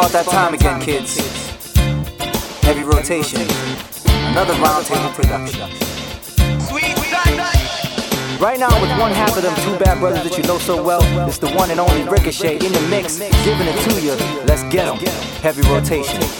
about 0.00 0.12
that 0.12 0.26
time 0.26 0.54
again, 0.54 0.80
kids. 0.80 1.18
Heavy 2.62 2.84
rotation. 2.84 3.42
Another 4.32 4.54
roundtable 4.54 5.12
production. 5.12 5.60
Right 8.40 8.58
now, 8.58 8.80
with 8.80 8.98
one 8.98 9.12
half 9.12 9.36
of 9.36 9.42
them 9.42 9.54
two 9.56 9.76
bad 9.84 9.98
brothers 9.98 10.22
that 10.24 10.38
you 10.38 10.44
know 10.44 10.56
so 10.56 10.82
well, 10.82 11.02
it's 11.28 11.36
the 11.36 11.50
one 11.50 11.70
and 11.70 11.78
only 11.78 12.00
Riccachet 12.04 12.64
in 12.64 12.72
the 12.72 12.80
mix, 12.88 13.18
giving 13.44 13.68
it 13.68 13.78
to 13.90 14.00
you. 14.00 14.14
Let's 14.46 14.62
get 14.72 14.86
them. 14.86 14.96
Heavy 15.42 15.60
rotation. 15.68 16.39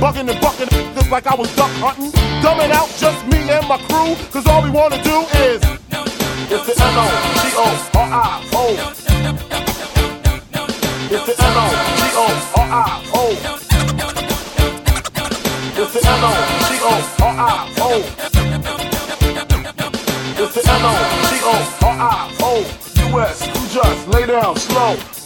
Bugging 0.00 0.28
and 0.28 0.40
bucking 0.40 0.68
just 0.68 1.10
like 1.10 1.26
I 1.26 1.34
was 1.34 1.54
duck 1.56 1.70
hunting. 1.82 2.12
Dumbing 2.42 2.70
out 2.72 2.88
just 2.98 3.26
me 3.26 3.38
and 3.50 3.66
my 3.68 3.78
crew, 3.88 4.16
cause 4.30 4.46
all 4.46 4.62
we 4.62 4.70
wanna 4.70 5.02
do 5.02 5.26
is. 5.44 5.62
It's 6.50 6.66
the 6.66 6.74
N-O-G-O-R-I-O. 6.76 7.84
It's 11.10 11.24
the 11.26 11.34
N-O-G-O-R-I-O. 11.42 12.44
It's 15.76 15.92
the 15.92 16.00
N-O-G-O-R-I-O. 16.06 17.24
It's 20.36 20.54
the 20.54 20.62
N-O-G-O-R-I-O. 20.70 22.52
U.S. 23.10 23.46
You 23.46 23.62
just 23.68 24.08
lay 24.08 24.26
down 24.26 24.56
slow. 24.56 25.23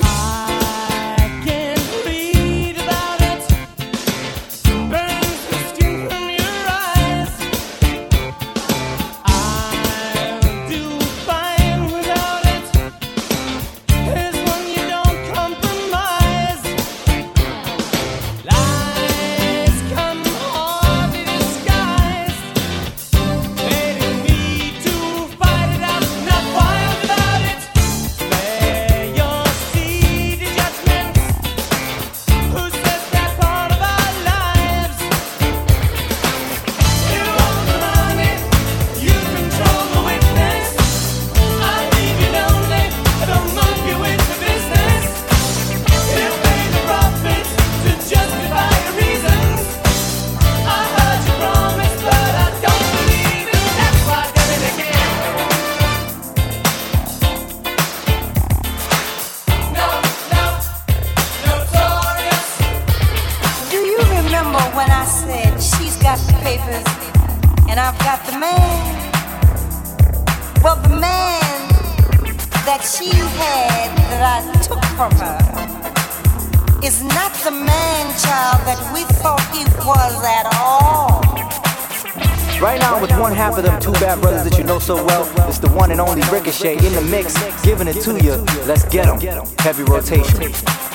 Riccachet 86.23 86.83
in 86.83 86.93
the 86.95 87.03
mix, 87.03 87.35
giving 87.63 87.89
it 87.89 88.01
to 88.03 88.13
you. 88.25 88.37
Let's 88.65 88.85
get 88.85 89.05
them. 89.05 89.45
Heavy 89.59 89.83
rotation. 89.83 90.88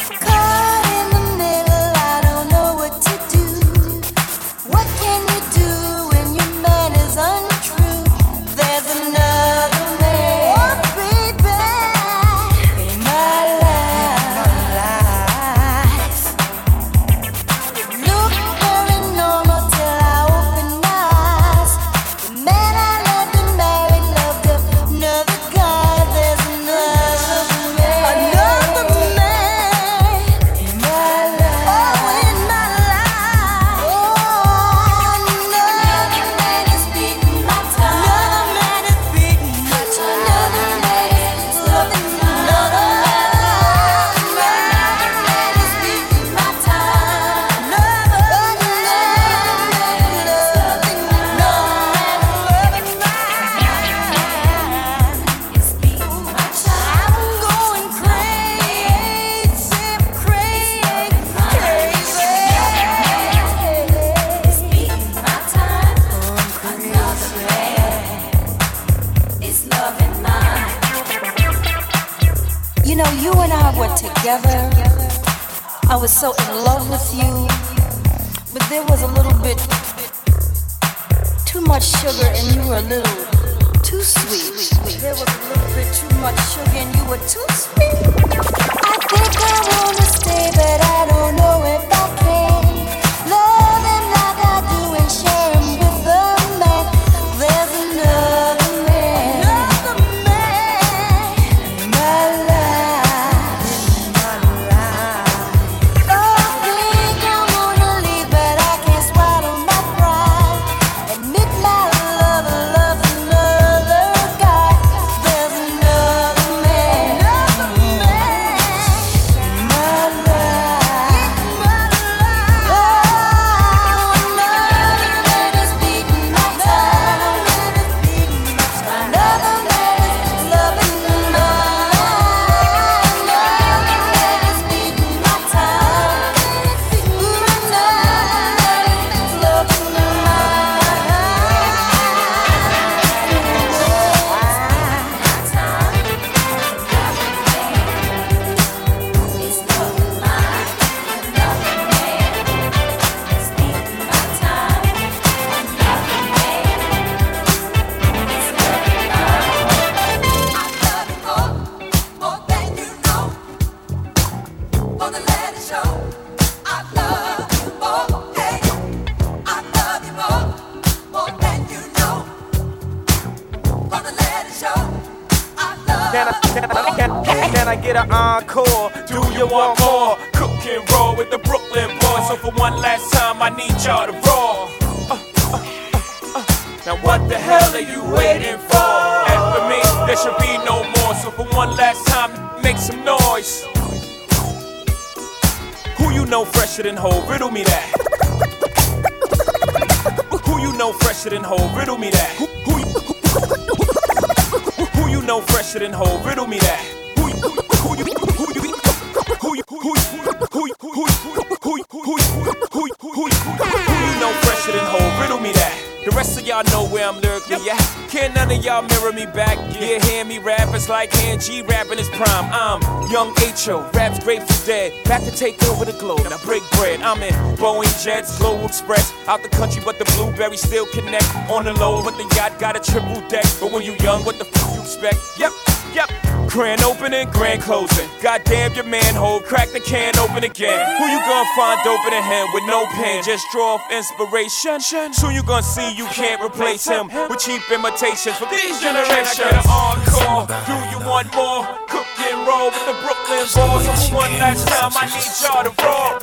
Young 223.68 223.86
H.O., 223.86 223.92
raps 223.92 224.24
Grateful 224.24 224.66
Dead. 224.66 224.92
Back 225.06 225.24
to 225.24 225.32
take 225.32 225.62
over 225.64 225.86
the 225.86 225.94
globe, 225.94 226.24
now 226.30 226.38
break 226.44 226.64
bread. 226.72 227.02
I'm 227.02 227.22
in 227.24 227.34
Boeing 227.58 228.04
Jets, 228.04 228.38
Global 228.40 228.66
Express. 228.66 229.12
Out 229.28 229.42
the 229.44 229.50
country, 229.50 229.82
but 229.84 230.00
the 230.00 230.06
blueberries 230.16 230.62
still 230.62 230.86
connect. 230.88 231.26
On 231.50 231.66
the 231.66 231.74
low, 231.74 232.04
but 232.04 232.16
the 232.18 232.24
yacht 232.36 232.60
got 232.60 232.76
a 232.76 232.80
triple 232.80 233.22
deck. 233.28 233.46
But 233.60 233.72
when 233.72 233.84
you 233.84 233.96
young, 234.00 234.24
what 234.26 234.38
the 234.40 234.46
fuck 234.46 234.76
you 234.76 234.82
expect? 234.82 235.18
Yep, 235.38 235.52
yep. 235.94 236.10
Grand 236.48 236.84
opening, 236.84 237.30
grand 237.32 237.62
closing. 237.62 238.08
Goddamn 238.22 238.74
your 238.74 238.84
man 238.86 239.16
Hov, 239.16 239.44
crack 239.44 239.70
the 239.72 239.80
can 239.80 240.18
open 240.20 240.44
again. 240.44 240.78
Who 240.98 241.06
you 241.06 241.20
gonna 241.26 241.50
find 241.56 241.80
open 241.88 242.14
in 242.14 242.22
him 242.22 242.46
with 242.54 242.64
no 242.66 242.86
pen? 242.94 243.24
Just 243.24 243.46
draw 243.52 243.76
off 243.76 243.92
inspiration. 243.92 244.80
Soon 244.80 245.34
you 245.34 245.42
gonna 245.42 245.64
see 245.64 245.96
you 245.96 246.06
can't 246.14 246.42
replace 246.44 246.86
him 246.86 247.08
with 247.30 247.40
cheap 247.40 247.62
imitations 247.72 248.38
from 248.38 248.50
these 248.52 248.80
generations. 248.82 249.38
Get 249.38 249.54
an 249.54 249.66
encore? 249.66 250.46
Do 250.46 250.78
you 250.94 251.00
want 251.08 251.34
more? 251.34 251.66
Cook 251.88 252.06
and 252.22 252.48
roll 252.48 252.70
with 252.70 252.86
the 252.86 252.94
Brooklyn 253.02 253.50
boys. 253.50 254.10
For 254.10 254.16
one 254.16 254.34
last 254.38 254.68
time, 254.68 254.92
I 254.94 255.10
need 255.10 255.26
y'all 255.42 255.64
to 255.66 255.74
roll. 255.82 256.22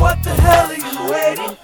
What 0.00 0.22
the 0.22 0.30
hell 0.30 0.70
are 0.70 0.74
you 0.74 1.10
waiting 1.12 1.61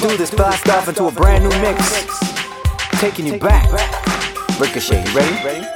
do 0.00 0.16
this, 0.16 0.30
blast 0.30 0.68
off 0.68 0.88
into 0.88 1.06
a 1.06 1.12
brand 1.12 1.44
new 1.44 1.50
mix. 1.60 2.18
Taking 3.00 3.26
you 3.26 3.38
back. 3.38 3.68
Riccachet, 4.58 5.06
you 5.06 5.16
ready? 5.16 5.66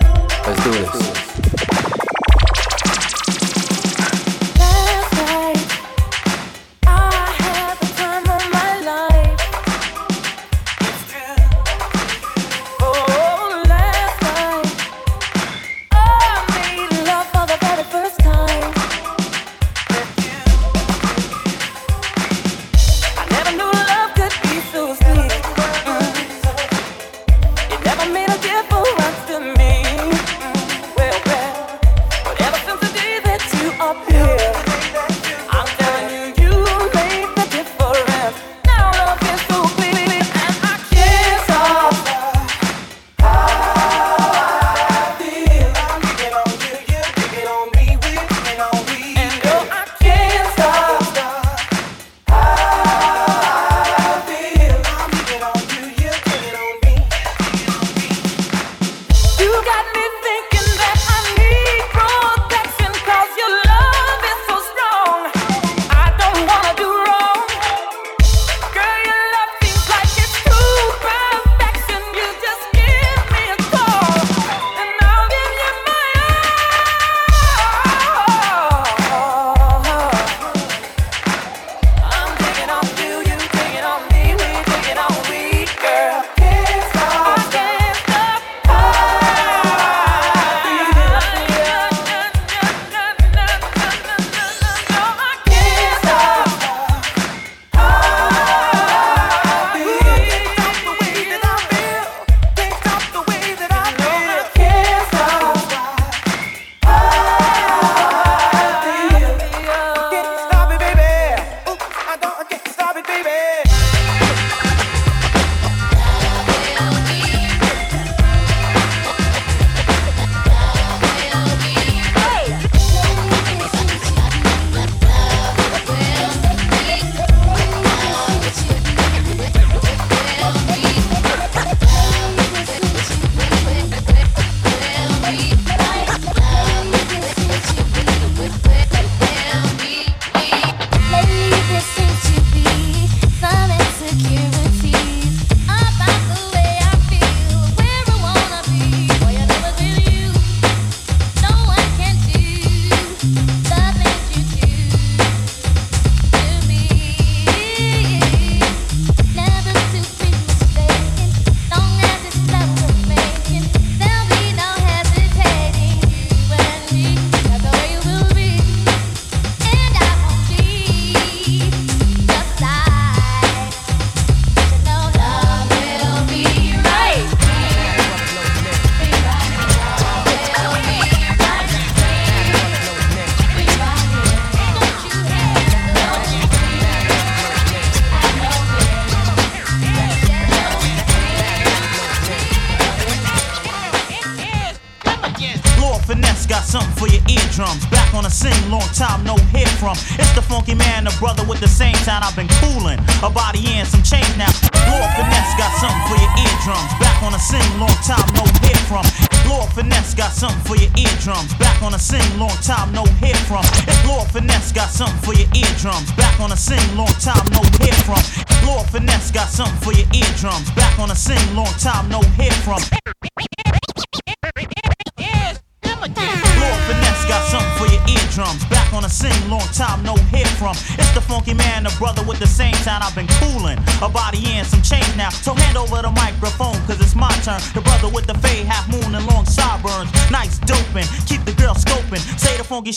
Let's 0.46 0.64
do 0.64 0.70
this. 0.70 1.91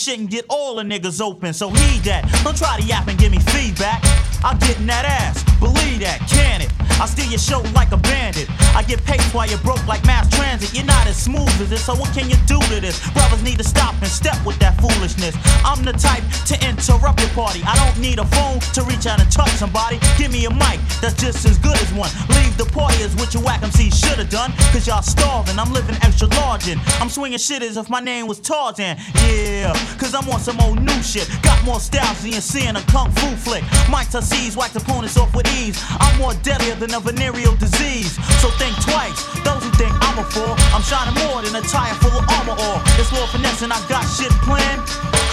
And 0.08 0.30
get 0.30 0.46
all 0.48 0.76
the 0.76 0.84
niggas 0.84 1.20
open. 1.20 1.52
So 1.52 1.68
heed 1.68 2.02
that. 2.04 2.22
Don't 2.44 2.56
try 2.56 2.78
to 2.78 2.86
yap 2.86 3.08
and 3.08 3.18
give 3.18 3.32
me 3.32 3.40
feedback. 3.50 4.04
I'm 4.44 4.56
getting 4.58 4.86
that 4.86 5.02
ass, 5.02 5.42
believe 5.58 5.98
that, 6.06 6.22
can 6.30 6.62
it? 6.62 6.70
I 7.02 7.04
steal 7.04 7.26
your 7.26 7.42
show 7.42 7.60
like 7.74 7.92
a 7.92 7.98
bandit. 7.98 8.48
I 8.72 8.82
get 8.86 9.04
paid 9.04 9.20
while 9.34 9.48
you're 9.48 9.60
broke 9.60 9.84
like 9.86 10.04
mass 10.06 10.30
transit. 10.30 10.72
You're 10.72 10.86
not 10.86 11.06
as 11.06 11.16
smooth 11.16 11.50
as 11.60 11.68
this, 11.68 11.84
so 11.84 11.94
what 11.94 12.14
can 12.14 12.30
you 12.30 12.36
do 12.46 12.56
to 12.72 12.80
this? 12.80 13.02
Brothers 13.10 13.42
need 13.42 13.58
to 13.58 13.66
stop 13.66 13.98
and 14.00 14.06
step 14.06 14.38
with 14.46 14.56
that 14.60 14.78
foolishness. 14.80 15.36
I'm 15.64 15.84
the 15.84 15.92
type 15.92 16.24
to 16.48 16.54
interrupt 16.62 17.20
your 17.20 17.34
party. 17.36 17.60
I 17.66 17.74
don't 17.76 18.00
need 18.00 18.18
a 18.18 18.24
phone 18.24 18.60
to 18.78 18.80
reach 18.86 19.04
out 19.04 19.20
and 19.20 19.28
touch 19.30 19.50
somebody. 19.58 19.98
Give 20.16 20.32
me 20.32 20.46
a 20.46 20.50
mic 20.50 20.80
that's 21.02 21.18
just 21.20 21.44
as 21.44 21.58
good 21.58 21.76
as 21.76 21.92
one. 21.92 22.08
Leave 22.32 22.56
the 22.56 22.68
party 22.72 23.02
as 23.02 23.14
what 23.16 23.34
your 23.34 23.42
whack 23.42 23.62
MC 23.62 23.90
should 24.06 24.18
have 24.18 24.30
done. 24.30 24.52
Cause 24.72 24.86
y'all 24.86 25.02
starving, 25.02 25.58
I'm 25.58 25.72
living 25.72 25.96
extra 26.02 26.28
large 26.38 26.68
and 26.68 26.80
I'm 27.00 27.08
swinging 27.08 27.38
shit 27.38 27.62
as 27.62 27.76
if 27.76 27.90
my 27.90 28.00
name 28.00 28.26
was 28.26 28.40
Tarzan. 28.40 28.96
Yeah, 29.26 29.72
cause 29.98 30.14
I'm 30.14 30.28
on 30.30 30.40
some 30.40 30.60
old 30.60 30.80
new 30.80 31.02
shit. 31.02 31.28
Got 31.42 31.62
more 31.64 31.80
styles 31.80 32.22
than 32.22 32.40
seeing 32.40 32.76
a 32.76 32.82
kung 32.92 33.10
fu 33.12 33.28
flick. 33.36 33.64
Mike 33.90 34.10
Tussie's 34.10 34.56
whacked 34.56 34.76
opponents 34.76 35.16
off 35.16 35.34
with 35.34 35.46
ease. 35.58 35.82
I'm 36.00 36.18
more 36.18 36.34
deadlier 36.42 36.76
than 36.76 36.94
a 36.94 37.00
venereal 37.00 37.56
disease. 37.56 38.14
So 38.40 38.48
think 38.60 38.74
twice. 38.82 39.18
Those 39.42 39.62
who 39.64 39.70
think 39.74 39.92
I'm 40.00 40.18
a 40.18 40.24
fool, 40.24 40.54
I'm 40.74 40.82
shining 40.82 41.14
more 41.26 41.42
than 41.42 41.54
a 41.56 41.62
tire 41.62 41.94
full 41.94 42.14
of 42.14 42.24
Armor 42.38 42.56
All. 42.58 42.80
It's 42.98 43.12
Lord 43.12 43.28
Finesse 43.30 43.62
and 43.62 43.72
I 43.72 43.80
got 43.88 44.04
shit 44.06 44.32
planned. 44.46 44.82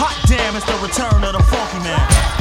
Hot 0.01 0.15
damn, 0.27 0.55
it's 0.55 0.65
the 0.65 0.77
return 0.81 1.23
of 1.23 1.33
the 1.33 1.43
funky 1.43 1.79
man. 1.85 2.32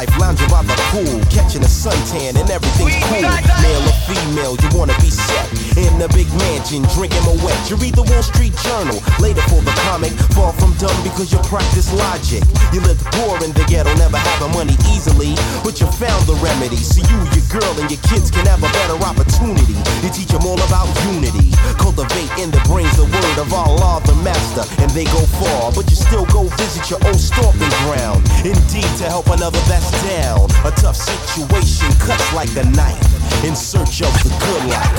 Life, 0.00 0.18
lounging 0.18 0.48
by 0.48 0.62
the 0.62 0.79
pool, 0.90 1.22
catching 1.30 1.62
a 1.62 1.70
suntan 1.70 2.34
and 2.34 2.50
everything's 2.50 2.98
cool. 3.06 3.22
Male 3.22 3.84
or 3.86 3.98
female, 4.10 4.54
you 4.58 4.68
wanna 4.74 4.94
be 4.98 5.10
set 5.10 5.46
in 5.78 5.98
the 6.02 6.10
big 6.10 6.26
mansion, 6.42 6.82
drinking 6.94 7.22
my 7.22 7.36
wet. 7.46 7.58
You 7.70 7.76
read 7.78 7.94
the 7.94 8.02
Wall 8.02 8.22
Street 8.22 8.54
Journal, 8.66 8.98
later 9.22 9.42
for 9.46 9.62
the 9.62 9.74
comic. 9.86 10.12
Far 10.34 10.52
from 10.58 10.74
dumb 10.82 10.94
because 11.06 11.30
you 11.32 11.38
practice 11.46 11.92
logic. 11.94 12.42
You 12.74 12.82
lived 12.82 13.06
poor 13.14 13.38
in 13.46 13.54
the 13.54 13.64
ghetto, 13.70 13.94
never 13.94 14.18
having 14.18 14.52
money 14.52 14.74
easily, 14.90 15.38
but 15.62 15.78
you 15.78 15.86
found 15.94 16.26
the 16.26 16.34
remedy. 16.42 16.80
So 16.82 17.00
you, 17.06 17.18
your 17.34 17.46
girl, 17.48 17.72
and 17.78 17.86
your 17.86 18.02
kids 18.10 18.30
can 18.30 18.44
have 18.50 18.60
a 18.60 18.70
better 18.74 18.98
opportunity. 19.06 19.78
You 20.02 20.10
teach 20.10 20.34
them 20.34 20.42
all 20.42 20.58
about 20.66 20.90
unity, 21.14 21.54
cultivate 21.78 22.34
in 22.42 22.50
the 22.50 22.60
brains 22.66 22.92
the 22.98 23.06
word 23.06 23.38
of 23.38 23.54
Allah, 23.54 24.02
the 24.04 24.16
master, 24.26 24.66
and 24.82 24.90
they 24.90 25.06
go 25.06 25.22
far. 25.38 25.70
But 25.70 25.86
you 25.86 25.96
still 25.96 26.26
go 26.34 26.50
visit 26.58 26.90
your 26.90 27.00
old 27.06 27.20
stomping 27.20 27.70
ground. 27.86 28.26
Indeed, 28.42 28.90
to 28.98 29.06
help 29.06 29.30
another 29.30 29.62
that's 29.70 29.90
down. 30.02 30.50
A 30.66 30.72
tough 30.80 30.96
situation 30.96 31.92
cuts 31.98 32.32
like 32.32 32.48
a 32.56 32.64
knife 32.70 33.44
in 33.44 33.54
search 33.54 34.00
of 34.00 34.12
the 34.24 34.30
good 34.40 34.64
life. 34.70 34.96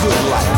Good 0.00 0.24
life. 0.32 0.48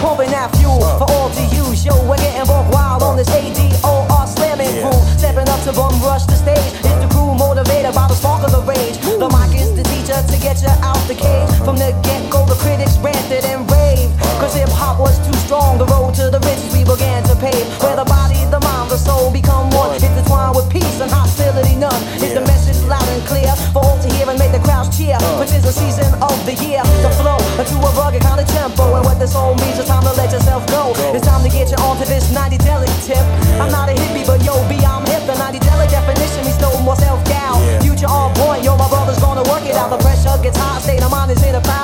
Pumping 0.00 0.30
that 0.30 0.48
fuel 0.56 0.80
for 0.98 1.04
all 1.12 1.28
to 1.28 1.42
use. 1.54 1.84
Yo, 1.84 1.92
we're 2.08 2.16
getting 2.16 2.46
buck 2.46 2.72
wild 2.72 3.02
on 3.02 3.18
this 3.18 3.28
ADOR 3.28 4.26
slamming 4.26 4.80
crew. 4.80 5.18
Stepping 5.18 5.48
up 5.50 5.62
to 5.64 5.72
bum 5.74 6.00
rush 6.00 6.24
the 6.24 6.36
stage. 6.36 6.56
It's 6.86 6.99
motivated 7.40 7.94
by 7.94 8.06
the 8.06 8.14
spark 8.14 8.44
of 8.44 8.52
the 8.52 8.60
rage. 8.68 8.98
The 9.00 9.28
mic 9.32 9.58
is 9.58 9.69
teacher 9.84 10.18
to 10.18 10.36
get 10.40 10.62
you 10.62 10.72
out 10.82 11.00
the 11.08 11.14
cage. 11.14 11.50
From 11.64 11.76
the 11.76 11.92
get 12.02 12.22
go, 12.30 12.44
the 12.46 12.58
critics 12.58 12.96
ranted 12.98 13.44
and 13.44 13.68
raved. 13.70 14.12
Cause 14.40 14.54
hip 14.54 14.68
hop 14.72 14.98
was 14.98 15.16
too 15.26 15.36
strong. 15.44 15.78
The 15.78 15.86
road 15.86 16.14
to 16.16 16.30
the 16.30 16.40
riches 16.40 16.72
we 16.72 16.84
began 16.84 17.22
to 17.28 17.36
pave. 17.36 17.66
Where 17.82 17.96
the 17.96 18.04
body, 18.04 18.40
the 18.48 18.60
mind, 18.60 18.90
the 18.90 18.96
soul 18.96 19.30
become 19.30 19.70
one. 19.70 19.94
Intertwined 19.94 20.56
with 20.56 20.68
peace 20.72 21.00
and 21.00 21.10
hostility 21.10 21.76
none. 21.76 22.00
Is 22.18 22.34
the 22.34 22.40
message 22.42 22.80
loud 22.88 23.06
and 23.12 23.22
clear 23.28 23.52
for 23.72 23.84
all 23.84 23.98
to 24.00 24.08
hear 24.16 24.28
and 24.28 24.38
make 24.38 24.52
the 24.52 24.62
crowds 24.64 24.90
cheer. 24.96 25.16
Uh. 25.20 25.38
Which 25.38 25.52
is 25.52 25.62
the 25.62 25.72
season 25.72 26.08
of 26.24 26.34
the 26.48 26.54
year 26.58 26.82
to 26.82 27.10
flow 27.20 27.38
into 27.60 27.76
a 27.78 27.90
rugged 27.94 28.22
kind 28.22 28.40
of 28.40 28.48
tempo. 28.48 28.96
And 28.96 29.04
what 29.04 29.20
this 29.20 29.34
all 29.34 29.54
means 29.60 29.78
is 29.78 29.86
time 29.86 30.02
to 30.02 30.12
let 30.16 30.32
yourself 30.32 30.66
go. 30.68 30.92
It's 31.12 31.26
time 31.26 31.44
to 31.44 31.50
get 31.52 31.70
you 31.70 31.78
onto 31.84 32.04
this 32.04 32.32
90 32.32 32.58
delic 32.64 32.92
tip. 33.04 33.22
I'm 33.60 33.70
not 33.70 33.88
a 33.88 33.94
hippie, 33.94 34.26
but 34.26 34.42
yo, 34.42 34.56
B, 34.68 34.80
I'm 34.82 35.04
hip. 35.06 35.24
The 35.28 35.36
90 35.36 35.60
delic 35.60 35.90
definition 35.90 36.44
means 36.48 36.60
no 36.60 36.72
more 36.82 36.96
self 36.96 37.22
doubt. 37.28 37.60
Future 37.82 38.08
on 38.08 38.32
point, 38.40 38.64
yo, 38.64 38.76
my 38.76 38.88
brother's 38.88 39.20
gonna 39.20 39.44
work 39.52 39.64
it 39.68 39.69
out. 39.76 39.90
The 39.90 39.98
pressure 39.98 40.42
gets 40.42 40.58
hot, 40.58 40.82
state 40.82 41.02
of 41.02 41.10
mind 41.10 41.30
is 41.30 41.42
in 41.44 41.54
a 41.54 41.60
cloud. 41.60 41.79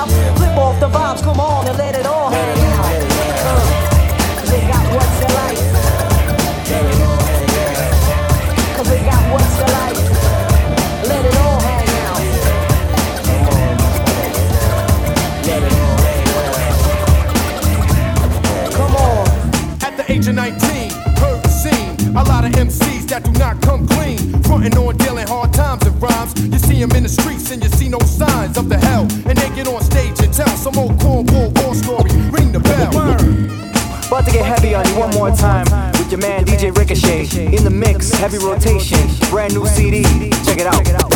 Heavy 38.29 38.45
rotation, 38.45 39.07
brand 39.29 39.53
new 39.53 39.65
CD. 39.65 40.03
Check 40.43 40.57
it 40.59 40.67
out. 40.67 41.06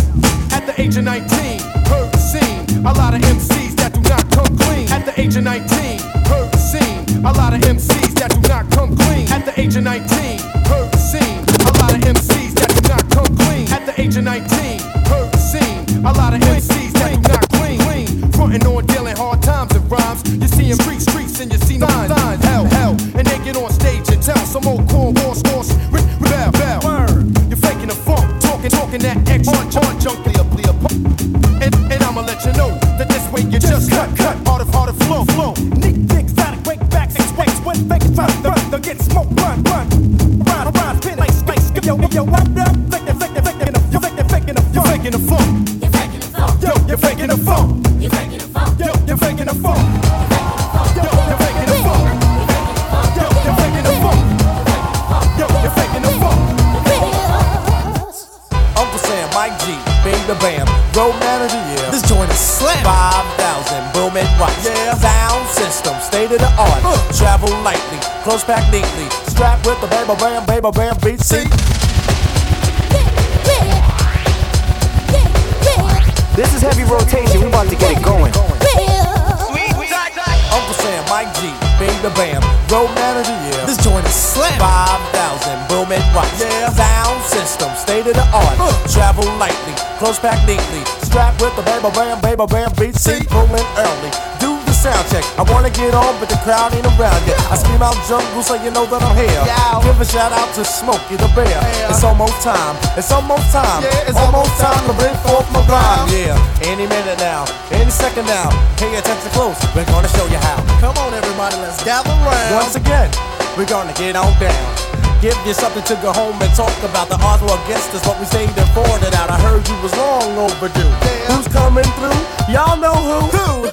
Close 90.01 90.17
packed 90.17 90.49
neatly. 90.49 90.81
Strapped 91.05 91.37
with 91.37 91.53
the 91.53 91.61
baby 91.61 91.85
bam, 91.93 92.17
baby 92.25 92.45
bam 92.49 92.73
beat. 92.73 92.97
See? 92.97 93.21
Pulling 93.29 93.69
early. 93.77 94.09
Do 94.41 94.57
the 94.65 94.73
sound 94.73 95.05
check. 95.13 95.21
I 95.37 95.45
wanna 95.45 95.69
get 95.69 95.93
on, 95.93 96.17
but 96.17 96.25
the 96.25 96.41
crowd 96.41 96.73
ain't 96.73 96.89
around 96.97 97.21
yet. 97.29 97.37
I 97.53 97.55
scream 97.61 97.85
out 97.85 97.93
jungle 98.09 98.41
so 98.41 98.57
you 98.57 98.73
know 98.73 98.89
that 98.89 98.97
I'm 98.97 99.13
here. 99.13 99.45
Give 99.85 99.93
a 100.01 100.05
shout 100.05 100.33
out 100.33 100.49
to 100.57 100.65
Smokey 100.65 101.21
the 101.21 101.29
Bear. 101.37 101.53
It's 101.85 102.01
almost 102.01 102.41
time. 102.41 102.81
It's 102.97 103.13
almost 103.13 103.45
time. 103.53 103.85
Yeah, 103.85 104.09
it's 104.09 104.17
almost 104.17 104.57
time 104.57 104.81
to 104.89 104.93
bring 104.97 105.13
forth 105.21 105.45
my 105.53 105.61
rhyme. 105.69 106.09
Yeah. 106.09 106.65
Any 106.65 106.89
minute 106.89 107.21
now, 107.21 107.45
any 107.69 107.93
second 107.93 108.25
now. 108.25 108.49
Pay 108.81 108.97
attention 108.97 109.29
close. 109.37 109.61
We're 109.77 109.85
gonna 109.85 110.09
show 110.17 110.25
you 110.33 110.41
how. 110.41 110.57
Come 110.81 110.97
on, 110.97 111.13
everybody, 111.13 111.61
let's 111.61 111.77
gather 111.85 112.09
round. 112.25 112.57
Once 112.57 112.73
again, 112.73 113.13
we're 113.53 113.69
gonna 113.69 113.93
get 113.93 114.17
on 114.17 114.33
down. 114.41 115.00
Give 115.21 115.37
you 115.45 115.53
something 115.53 115.83
to 115.83 115.95
go 116.01 116.11
home 116.11 116.41
and 116.41 116.51
talk 116.55 116.75
about. 116.81 117.07
The 117.07 117.15
odds 117.21 117.43
were 117.43 117.53
against 117.65 117.93
us, 117.93 118.03
but 118.03 118.19
we 118.19 118.25
stayed 118.25 118.49
and 118.49 118.69
fought 118.73 119.03
it 119.03 119.13
out. 119.13 119.29
I 119.29 119.37
heard 119.39 119.67
you 119.69 119.77
was 119.83 119.95
long 119.95 120.35
overdue. 120.35 120.81
Who's 121.29 121.47
coming 121.47 121.85
through? 122.01 122.17
Y'all 122.51 122.75
know 122.75 122.95
who? 122.95 123.29
Who? 123.37 123.69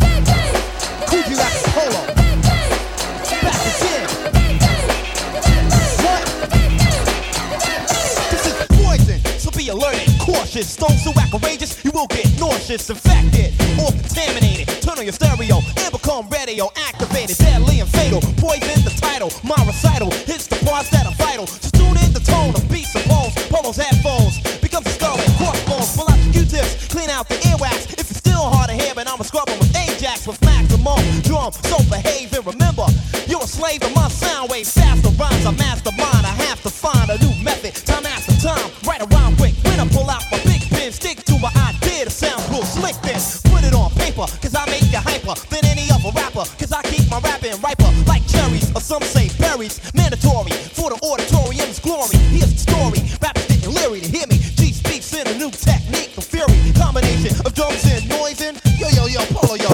Hold 1.72 1.94
on. 1.94 2.06
Back 3.40 3.60
again. 3.64 4.08
What? 6.04 6.22
This 8.30 8.44
is 8.46 8.54
poison, 8.68 9.18
so 9.38 9.50
be 9.50 9.68
alert 9.70 9.96
and 10.06 10.20
cautious. 10.20 10.68
Stone 10.68 10.98
so 10.98 11.12
outrageous, 11.18 11.82
you 11.82 11.92
will 11.92 12.08
get 12.08 12.28
nauseous, 12.38 12.90
infected, 12.90 13.54
or 13.80 13.90
contaminated. 13.92 14.66
Turn 14.82 14.98
on 14.98 15.04
your 15.04 15.12
stereo 15.12 15.58
and 15.58 15.90
become 15.92 16.28
radio 16.28 16.70
activated, 16.76 17.36
deadly 17.38 17.80
and 17.80 17.88
fatal. 17.88 18.20
Poison 18.36 18.82
the 18.84 18.94
title, 19.00 19.30
my 19.42 19.58
recital 19.66 20.10
hits 20.26 20.46
the 20.46 20.56
parts 20.66 20.90
that 20.90 21.06
are 21.06 21.14
vital. 21.14 21.46
So 21.46 21.70
tune 21.70 21.96
in 22.04 22.12
the 22.12 22.20
tone 22.20 22.54
of 22.54 22.62
beats 22.68 22.94
and 22.94 23.04
poems, 23.04 23.34
polos, 23.48 23.76
headphones. 23.76 24.40
Becomes 24.60 24.86
a 24.86 24.90
skull 24.90 25.16
crossbones. 25.38 25.96
Pull 25.96 26.08
out 26.10 26.18
the 26.18 26.30
Q-tips, 26.32 26.88
clean 26.88 27.10
out 27.10 27.28
the 27.28 27.36
earwax. 27.50 27.92
If 27.98 28.10
it's 28.10 28.18
still 28.18 28.42
hard 28.42 28.70
to 28.70 28.76
hear, 28.76 28.94
but 28.94 29.08
I'ma 29.08 29.24
scrub 29.24 29.48
'em 29.48 29.58
with 29.58 29.74
Ajax 29.76 30.26
with 30.26 30.40
maximum 30.42 31.02
drum. 31.22 31.52
So 31.70 31.78
behave 31.90 32.32
and 32.34 32.46
remember, 32.46 32.86
you're 33.26 33.42
a 33.42 33.46
slave 33.46 33.80
to 33.80 33.90
my 33.90 34.08
sound 34.08 34.50
wave. 34.50 34.66
Faster 34.66 35.10
rhymes, 35.20 35.46
I 35.46 35.52
mastermind. 35.52 36.24
I 36.26 36.34
have 36.48 36.62
to 36.62 36.70
find 36.70 37.10
a 37.10 37.18
new 37.18 37.34
method, 37.42 37.74
time 37.86 38.06
after 38.06 38.34
time. 38.40 38.70
Right 38.84 39.00
around 39.00 39.17
Cause 46.44 46.70
I 46.70 46.82
keep 46.82 47.10
my 47.10 47.18
rapping 47.18 47.60
riper 47.60 47.90
like 48.06 48.24
cherries, 48.28 48.70
or 48.70 48.80
some 48.80 49.02
say 49.02 49.28
berries. 49.40 49.80
Mandatory 49.92 50.52
for 50.70 50.90
the 50.90 50.98
auditorium's 51.02 51.80
glory. 51.80 52.14
Here's 52.30 52.54
the 52.54 52.62
story. 52.70 53.02
Rappers 53.20 53.46
getting 53.46 53.74
leery 53.74 54.00
to 54.00 54.08
hear 54.08 54.26
me. 54.28 54.38
G 54.38 54.70
speaks 54.72 55.12
in 55.14 55.26
a 55.26 55.34
new 55.34 55.50
technique 55.50 56.16
of 56.16 56.22
fury. 56.22 56.54
Combination 56.78 57.34
of 57.44 57.54
drums 57.54 57.82
and 57.90 58.08
noise 58.08 58.40
and 58.40 58.60
yo 58.78 58.86
yo 58.94 59.06
yo 59.06 59.26
polo 59.34 59.56
yo. 59.56 59.70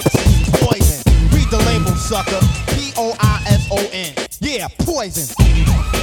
Poison. 0.64 1.04
Read 1.36 1.50
the 1.50 1.60
label, 1.68 1.92
sucker. 1.96 2.40
P 2.72 2.92
O 2.96 3.14
I 3.20 3.44
S 3.46 3.68
O 3.70 3.76
N. 3.92 4.14
Yeah. 4.40 4.68
Poison. 4.78 5.93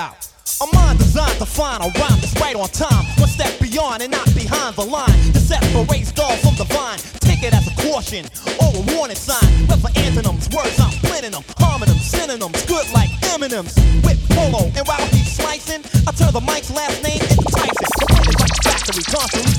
Out. 0.00 0.32
A 0.64 0.66
mind 0.74 0.98
designed 0.98 1.36
to 1.36 1.44
find 1.44 1.84
a 1.84 1.92
rhyme 2.00 2.16
that's 2.24 2.32
right 2.40 2.56
on 2.56 2.68
time. 2.72 3.04
One 3.20 3.28
step 3.28 3.52
beyond 3.60 4.00
and 4.00 4.10
not 4.10 4.24
behind 4.34 4.74
the 4.76 4.84
line. 4.84 5.12
To 5.36 5.40
separate 5.40 6.08
dull 6.16 6.32
from 6.40 6.56
the 6.56 6.64
vine. 6.72 6.96
Take 7.20 7.44
it 7.44 7.52
as 7.52 7.68
a 7.68 7.74
caution 7.84 8.24
or 8.56 8.72
a 8.80 8.82
warning 8.96 9.20
sign. 9.20 9.66
But 9.68 9.84
for 9.84 9.92
antonyms, 10.00 10.48
words 10.56 10.80
I'm 10.80 10.96
blending 11.04 11.32
them, 11.32 11.44
harming 11.60 11.92
them, 11.92 12.00
synonyms, 12.00 12.64
good 12.64 12.88
like 12.96 13.12
M&M's. 13.28 13.76
With 14.00 14.16
polo, 14.32 14.72
and 14.72 14.88
while 14.88 15.04
he's 15.12 15.36
slicing, 15.36 15.84
I 16.08 16.12
turn 16.16 16.32
the 16.32 16.40
mic's 16.40 16.72
last 16.72 16.96
name 17.04 17.20
into 17.20 17.44
Tyson. 17.52 17.88
So 18.00 18.04
like 18.40 18.56
factory, 18.64 19.04
constantly 19.04 19.49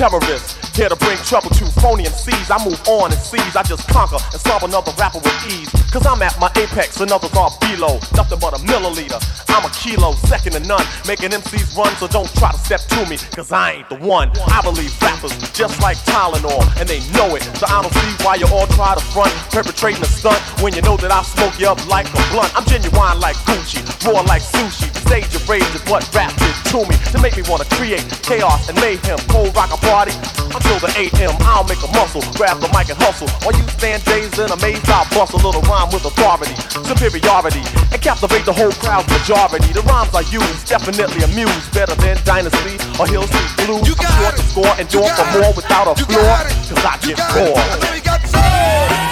R-A-W, 0.00 0.16
a 0.16 0.20
terrorist. 0.20 0.76
Here 0.76 0.88
to 0.88 0.96
bring 0.96 1.16
trouble 1.28 1.50
to 1.50 1.66
phony 1.80 2.04
MCs. 2.04 2.48
I 2.48 2.56
move 2.64 2.80
on 2.88 3.12
and 3.12 3.20
seize. 3.20 3.56
I 3.56 3.62
just 3.62 3.86
conquer 3.88 4.16
and 4.16 4.40
solve 4.40 4.62
another 4.62 4.92
rapper 4.96 5.18
with 5.18 5.52
ease. 5.52 5.68
Cause 5.92 6.06
I'm 6.06 6.22
at 6.22 6.38
my 6.40 6.48
apex 6.56 7.00
and 7.00 7.10
others 7.12 7.32
are 7.36 7.50
below. 7.60 8.00
Nothing 8.16 8.38
but 8.40 8.54
a 8.54 8.60
milliliter. 8.64 9.20
I'm 9.48 9.64
a 9.64 9.70
kilo, 9.74 10.12
second 10.30 10.52
to 10.52 10.60
none. 10.60 10.84
Making 11.06 11.30
MCs 11.30 11.76
run, 11.76 11.92
so 11.96 12.06
don't 12.06 12.30
try 12.36 12.52
to 12.52 12.58
step 12.58 12.80
to 12.80 13.04
me. 13.10 13.18
Cause 13.34 13.52
I 13.52 13.82
ain't 13.82 13.88
the 13.88 13.96
one. 13.96 14.30
I 14.46 14.62
believe 14.62 14.94
rappers 15.02 15.36
just 15.52 15.80
like 15.82 15.98
Tylenol, 16.08 16.62
and 16.78 16.88
they 16.88 17.00
know 17.12 17.34
it. 17.34 17.42
So 17.58 17.66
I 17.66 17.82
don't 17.82 17.92
see 17.92 18.24
why 18.24 18.36
you 18.36 18.46
all 18.48 18.66
try 18.78 18.94
to 18.94 19.04
front, 19.12 19.32
perpetrating 19.50 20.02
a 20.02 20.06
stunt 20.06 20.40
when 20.62 20.72
you 20.74 20.82
know 20.82 20.96
that 20.98 21.10
I 21.10 21.22
smoke 21.22 21.58
you 21.58 21.68
up 21.68 21.80
like 21.88 22.06
a 22.08 22.22
blunt. 22.32 22.52
I'm 22.56 22.64
genuine 22.64 23.20
like 23.20 23.36
Gucci, 23.44 23.82
raw 24.06 24.22
like 24.22 24.42
sushi. 24.42 24.88
Stage 25.04 25.34
of 25.34 25.48
rage 25.48 25.66
is 25.74 25.84
what 25.90 26.06
rap 26.14 26.32
did 26.38 26.59
to 26.70 26.86
me 26.86 26.94
to 27.10 27.18
make 27.18 27.34
me 27.34 27.42
wanna 27.50 27.66
create 27.74 28.06
chaos 28.22 28.70
and 28.70 28.78
mayhem. 28.78 29.18
Cold 29.26 29.50
rock 29.58 29.74
a 29.74 29.78
party 29.90 30.14
until 30.54 30.78
the 30.78 30.90
8 30.94 31.10
a.m. 31.18 31.34
I'll 31.42 31.66
make 31.66 31.82
a 31.82 31.90
muscle, 31.98 32.22
grab 32.38 32.62
the 32.62 32.70
mic 32.70 32.86
and 32.86 32.98
hustle. 33.02 33.26
While 33.42 33.58
you 33.58 33.66
stand 33.74 34.04
dazed 34.06 34.38
and 34.38 34.54
amazed, 34.54 34.86
I'll 34.86 35.06
bust 35.10 35.34
a 35.34 35.40
little 35.42 35.62
rhyme 35.66 35.90
with 35.90 36.06
authority, 36.06 36.54
superiority, 36.86 37.62
and 37.90 37.98
captivate 37.98 38.46
the 38.46 38.54
whole 38.54 38.70
crowd's 38.78 39.10
majority. 39.10 39.66
The 39.74 39.82
rhymes 39.82 40.14
I 40.14 40.22
use 40.30 40.62
definitely 40.62 41.26
amuse 41.26 41.66
better 41.74 41.98
than 41.98 42.16
Dynasty 42.22 42.78
or 43.02 43.06
Hill 43.10 43.26
Street 43.26 43.66
Blues. 43.66 43.82
You 43.90 43.94
I'm 43.98 44.14
sure 44.22 44.30
to 44.30 44.42
score 44.46 44.74
and 44.78 44.86
door 44.86 45.10
for 45.10 45.26
more 45.42 45.52
without 45.58 45.90
a 45.90 45.94
You 45.98 46.06
floor, 46.06 46.22
got 46.22 46.46
cause 46.70 46.84
I 46.86 46.94
You 47.02 47.14
get 47.14 47.18
got 47.18 47.34
bored. 47.34 49.09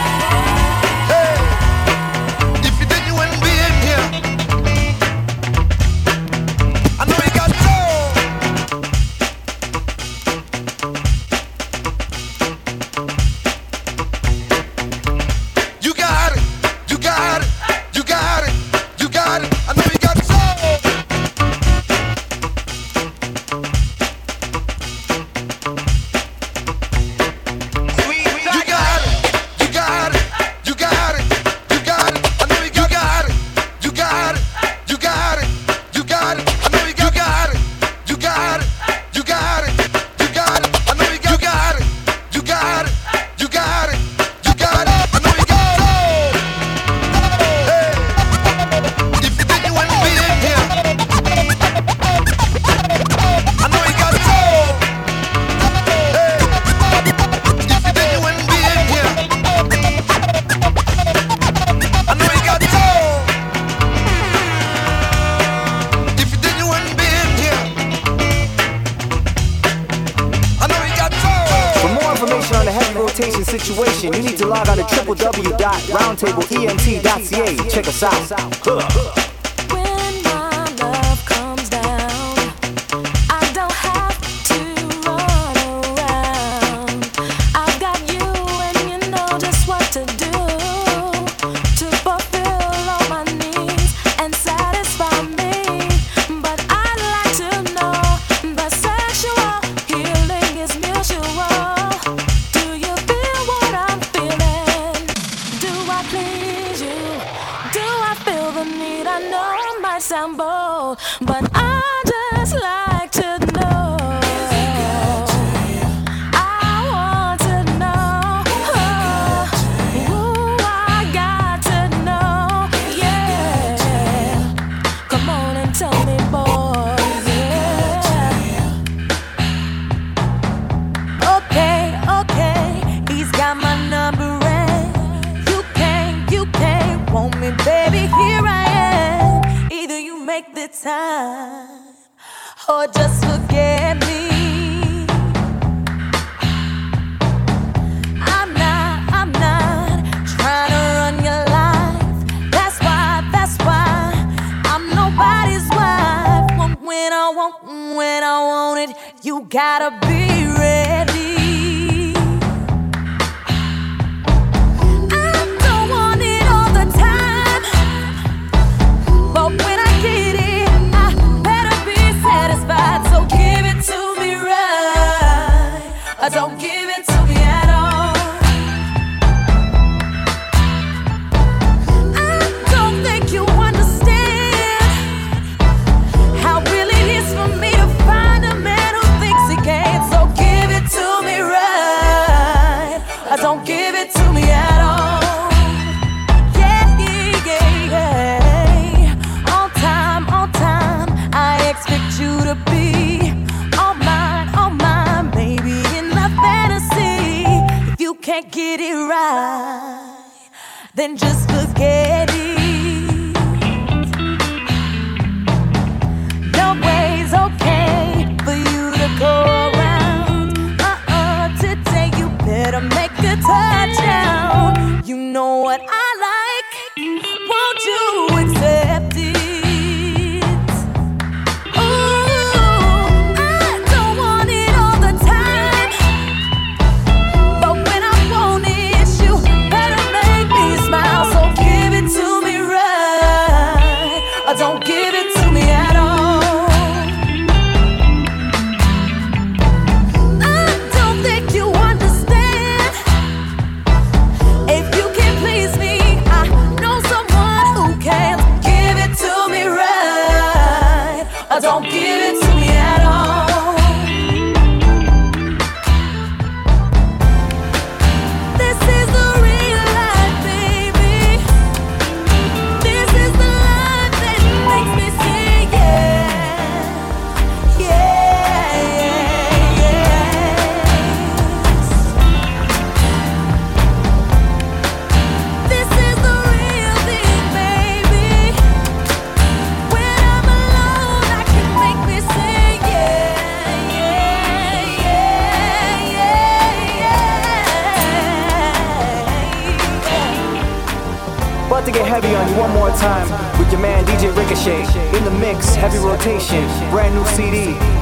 www.roundtableent.ca. 78.00 78.58
Check 78.68 78.84
us 78.84 78.97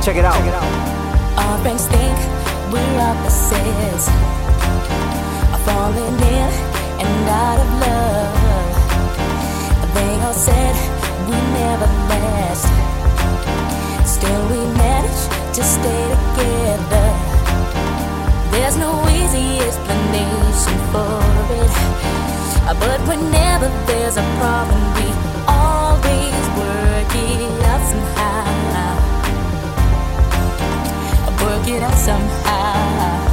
Check 0.07 0.19
it 0.19 0.25
out. 0.25 0.39
Our 1.37 1.59
brains 1.63 1.85
think 1.89 2.17
we 2.71 2.79
are. 2.79 3.17
Are 5.51 5.59
falling 5.67 6.15
in 6.15 6.51
and 7.03 7.29
out 7.29 7.59
of 7.59 7.69
love. 7.83 8.35
They 9.95 10.15
all 10.23 10.33
said 10.33 10.77
we 11.27 11.35
never 11.59 11.91
last. 12.07 12.71
Still 14.07 14.43
we 14.47 14.63
to 15.55 15.63
stay 15.65 16.05
together. 16.15 17.09
There's 18.53 18.77
no 18.77 18.93
easy 19.09 19.59
explanation 19.59 20.79
for 20.95 21.19
it. 21.51 21.75
But 22.79 23.01
whenever 23.09 23.69
there's 23.89 24.17
a 24.19 24.27
problem, 24.39 24.79
we 24.95 25.11
always 25.49 26.43
work 26.55 27.13
it 27.13 27.65
out 27.65 27.83
somehow 27.91 28.37
it 31.69 31.83
out 31.83 31.95
somehow. 31.95 33.27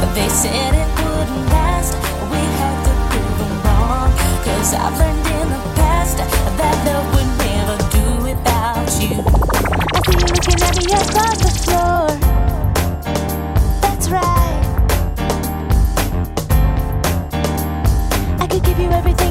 But 0.00 0.14
they 0.14 0.28
said 0.28 0.74
it 0.74 0.88
wouldn't 1.04 1.46
last. 1.50 1.94
We 2.30 2.40
had 2.60 2.76
to 2.86 2.92
prove 3.10 3.38
them 3.38 3.54
wrong. 3.64 4.10
Cause 4.44 4.72
I've 4.74 4.96
learned 4.98 5.26
in 5.26 5.48
the 5.50 5.60
past 5.76 6.16
that 6.16 6.76
love 6.86 7.06
would 7.14 7.30
never 7.44 7.76
do 7.96 8.06
without 8.24 8.88
you. 9.02 9.16
I 9.92 10.00
see 10.06 10.16
you 10.20 10.28
looking 10.34 10.60
at 10.66 10.74
me 10.76 10.84
across 11.02 11.38
the 11.44 11.52
floor. 11.64 12.06
That's 13.82 14.06
right. 14.08 14.62
I 18.40 18.46
could 18.46 18.64
give 18.64 18.78
you 18.78 18.90
everything. 18.90 19.25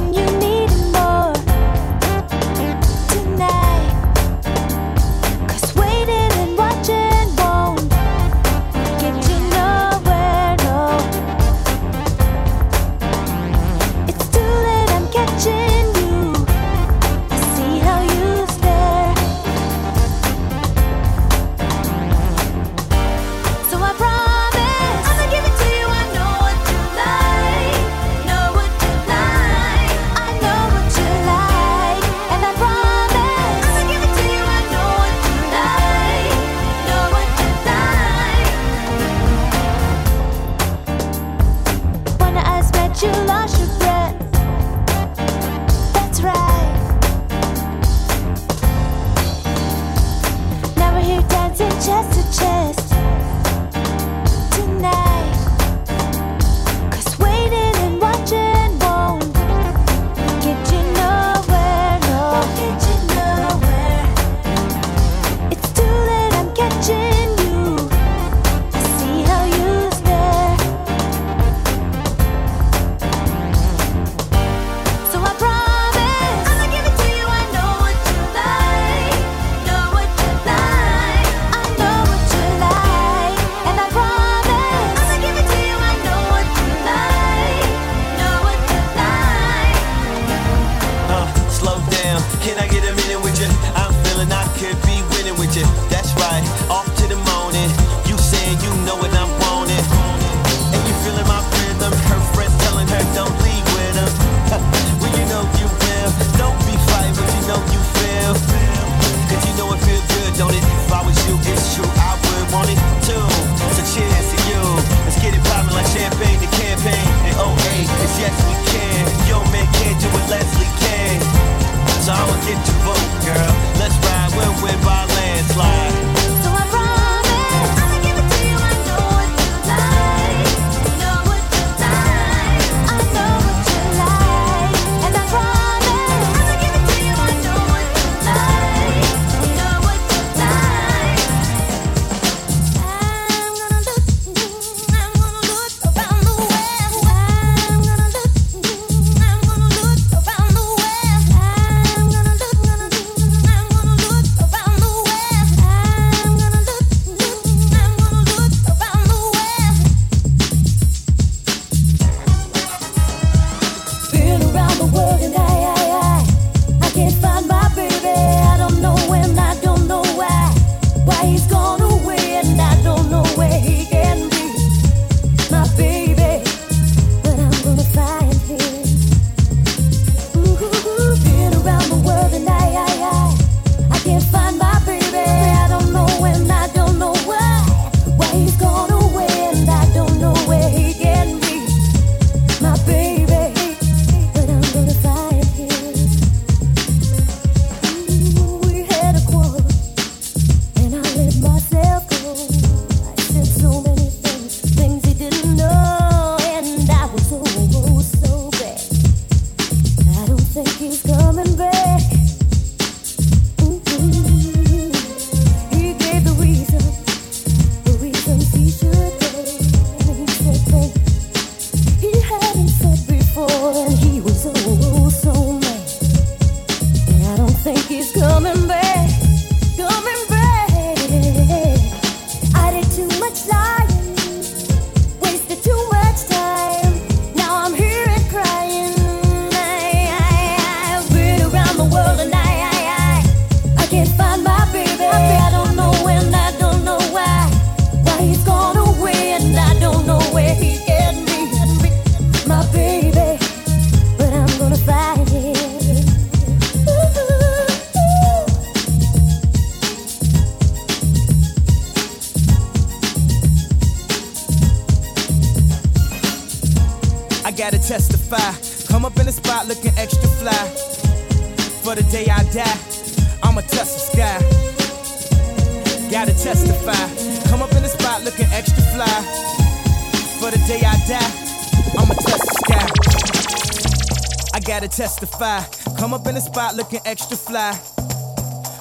Come 285.38 286.14
up 286.14 286.26
in 286.28 286.36
the 286.36 286.40
spot 286.40 286.76
looking 286.76 287.02
extra 287.04 287.36
fly. 287.36 287.74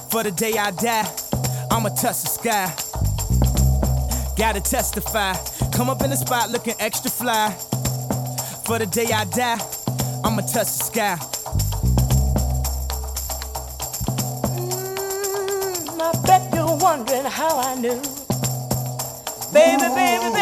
For 0.09 0.23
the 0.23 0.31
day 0.31 0.53
I 0.57 0.71
die, 0.71 1.05
I'ma 1.69 1.89
touch 1.89 2.21
the 2.21 2.29
sky. 2.29 2.73
Gotta 4.37 4.61
testify. 4.61 5.33
Come 5.73 5.89
up 5.89 6.01
in 6.01 6.11
the 6.11 6.15
spot 6.15 6.51
looking 6.51 6.75
extra 6.79 7.11
fly. 7.11 7.51
For 8.65 8.79
the 8.79 8.85
day 8.85 9.11
I 9.11 9.25
die, 9.25 9.59
I'ma 10.23 10.43
touch 10.43 10.71
the 10.77 10.83
sky. 10.85 11.17
Mm, 14.55 15.99
I 15.99 16.11
bet 16.25 16.53
you're 16.53 16.77
wondering 16.77 17.25
how 17.25 17.59
I 17.59 17.75
knew. 17.75 18.01
Baby, 19.51 19.87
baby, 19.93 20.34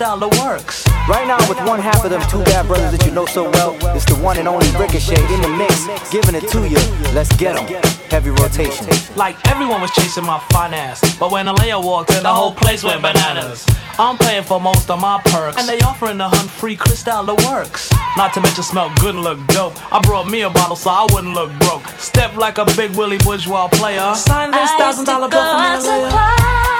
hunt 0.00 0.20
free 0.20 0.28
Cristal 0.30 0.30
the 0.30 0.42
works. 0.42 0.86
Right 1.08 1.26
now, 1.26 1.38
with 1.48 1.58
one 1.66 1.80
half 1.80 2.04
of 2.04 2.10
them 2.10 2.22
two 2.30 2.42
bad 2.44 2.66
brothers 2.66 2.92
that 2.92 3.04
you 3.06 3.12
know 3.12 3.26
so 3.26 3.50
well, 3.50 3.76
it's 3.96 4.04
the 4.04 4.14
one 4.16 4.38
and 4.38 4.48
only 4.48 4.66
Riccachet 4.68 5.18
in 5.34 5.40
the 5.42 5.48
mix, 5.48 5.86
giving 6.10 6.34
it 6.34 6.48
to 6.50 6.68
you. 6.68 6.78
Let's 7.12 7.34
get 7.36 7.56
'em. 7.56 7.66
Heavy 8.10 8.30
rotation. 8.30 8.86
Like 9.16 9.36
everyone 9.48 9.80
was 9.80 9.90
chasing 9.92 10.24
my 10.24 10.38
finance. 10.50 11.00
But 11.18 11.30
when 11.30 11.46
Aaliyah 11.46 11.82
walked 11.82 12.12
in, 12.12 12.22
the 12.22 12.32
whole 12.32 12.52
place 12.52 12.82
went 12.82 13.02
bananas. 13.02 13.66
I'm 13.98 14.16
paying 14.16 14.42
for 14.44 14.60
most 14.60 14.90
of 14.90 15.00
my 15.00 15.20
perks. 15.24 15.58
And 15.58 15.68
they 15.68 15.80
offering 15.80 16.18
the 16.18 16.28
hunt 16.28 16.50
free 16.50 16.76
Cristal 16.76 17.24
the 17.24 17.34
works. 17.50 17.90
Not 18.16 18.32
to 18.34 18.40
mention 18.40 18.64
smell 18.64 18.90
good 19.00 19.14
and 19.14 19.24
look 19.24 19.38
dope. 19.48 19.74
I 19.92 20.00
brought 20.00 20.26
me 20.28 20.42
a 20.42 20.50
bottle 20.50 20.76
so 20.76 20.90
I 20.90 21.06
wouldn't 21.12 21.34
look 21.34 21.50
broke. 21.60 21.86
Step 21.98 22.36
like 22.36 22.58
a 22.58 22.64
big 22.76 22.90
Willie 22.96 23.18
bourgeois 23.18 23.68
player. 23.68 24.14
Sign 24.14 24.50
this 24.50 24.70
thousand 24.78 25.04
dollar 25.04 25.28
bill 25.28 25.44
for 25.44 25.58
me, 25.58 26.79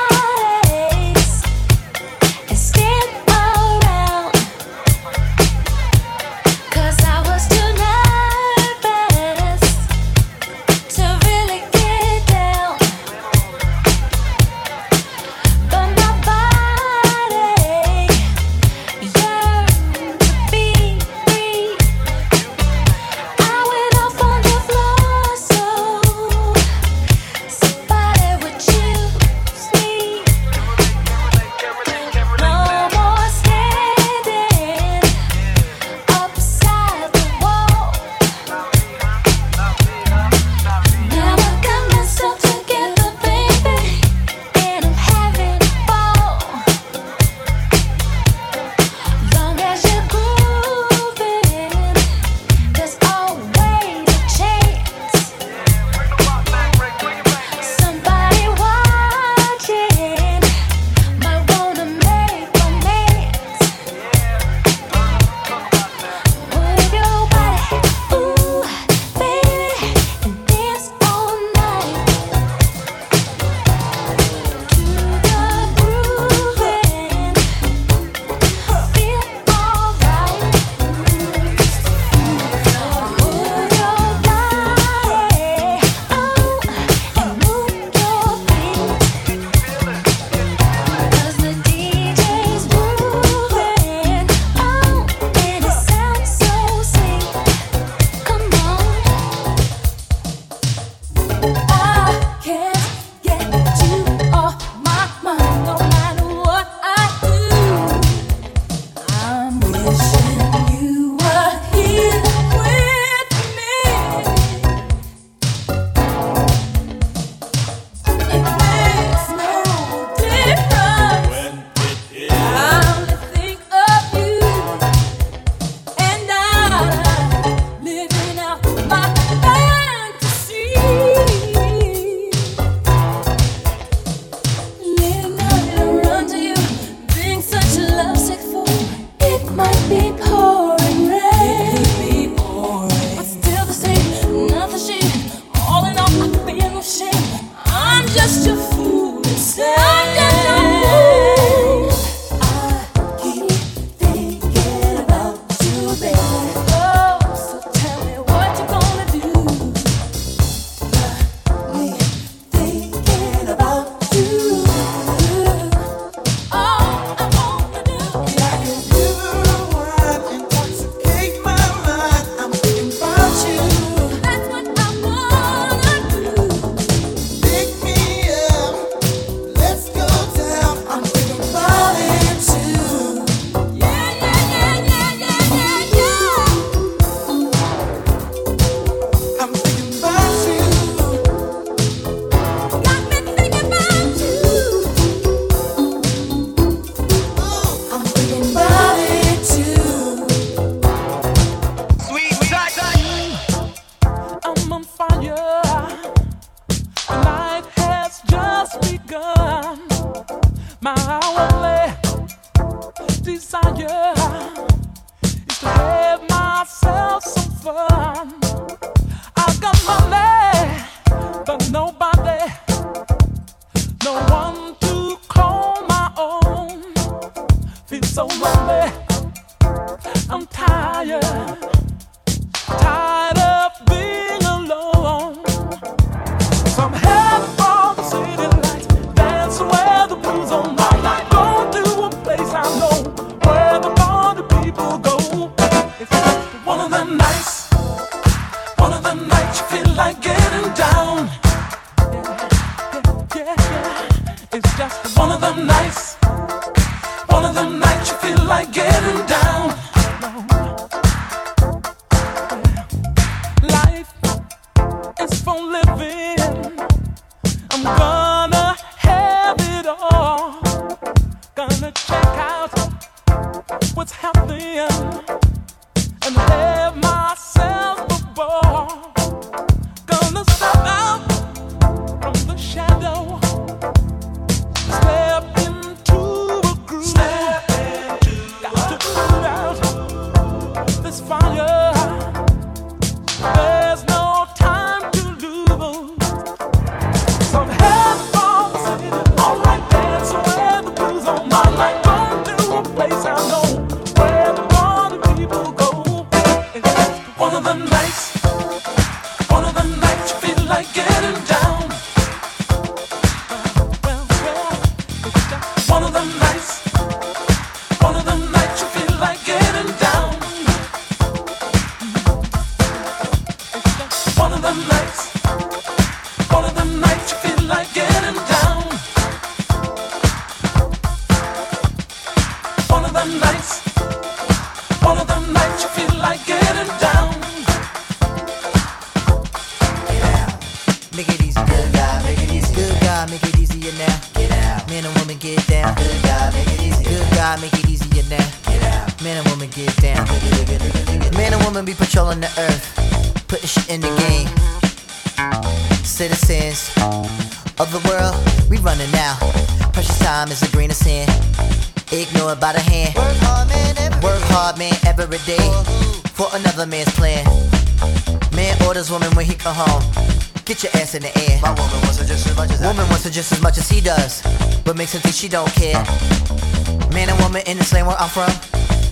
woman 369.71 369.87
when 369.87 370.11
he 370.11 370.11
come 370.11 370.13
home. 370.15 370.65
Get 370.65 370.83
your 370.83 370.93
ass 370.95 371.15
in 371.15 371.23
the 371.23 371.33
air. 371.51 371.61
My 371.63 371.71
woman 371.71 372.01
wants 372.03 372.19
her 372.19 372.25
just 372.25 372.47
as 372.47 372.57
much 372.57 372.71
as 372.71 372.81
Woman 372.81 373.09
wants 373.09 373.25
her 373.25 373.31
just 373.31 373.53
as 373.53 373.61
much 373.61 373.79
as 373.79 373.89
he 373.89 374.01
does, 374.01 374.43
but 374.85 374.97
makes 374.97 375.15
him 375.15 375.21
think 375.21 375.35
she 375.35 375.49
don't 375.49 375.71
care. 375.75 375.97
Uh. 375.97 377.11
Man 377.13 377.29
and 377.29 377.39
woman 377.41 377.63
in 377.67 377.79
this 377.79 377.93
land 377.93 378.07
where 378.07 378.17
I'm 378.19 378.29
from, 378.29 378.51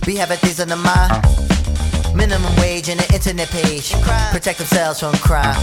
we 0.06 0.16
having 0.16 0.38
things 0.38 0.61
on 0.61 0.68
the 0.68 0.76
mind. 0.76 1.12
Uh. 1.12 2.14
Minimum 2.14 2.54
wage 2.56 2.88
and 2.88 3.00
an 3.00 3.14
internet 3.14 3.48
page. 3.48 3.92
Protect 4.32 4.59
themselves 4.59 5.00
from 5.00 5.12
crime. 5.18 5.59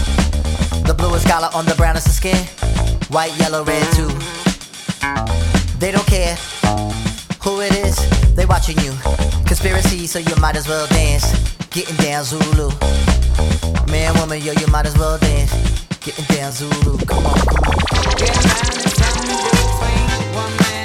The 0.84 0.94
bluest 0.96 1.26
collar 1.26 1.50
on 1.54 1.66
the 1.66 1.74
brownest 1.74 2.06
of 2.06 2.12
skin. 2.12 2.36
White, 3.08 3.34
yellow, 3.38 3.64
red 3.64 3.84
too. 3.92 4.08
They 5.78 5.92
don't 5.92 6.06
care 6.06 6.36
who 7.42 7.60
it 7.60 7.74
is, 7.74 7.96
they 8.34 8.46
watching 8.46 8.78
you. 8.78 8.92
Conspiracy, 9.44 10.06
so 10.06 10.18
you 10.18 10.34
might 10.40 10.56
as 10.56 10.68
well 10.68 10.86
dance. 10.88 11.26
Getting 11.70 11.96
down 11.96 12.24
Zulu. 12.24 12.70
Man, 13.90 14.14
woman, 14.18 14.40
yo, 14.42 14.52
you 14.52 14.66
might 14.68 14.86
as 14.86 14.96
well 14.98 15.18
dance. 15.18 15.52
Getting 16.00 16.24
down 16.36 16.52
Zulu. 16.52 16.98
Come 17.06 17.26
on, 17.26 17.38
come 17.40 17.64
on. 17.64 17.76
Oh 20.38 20.75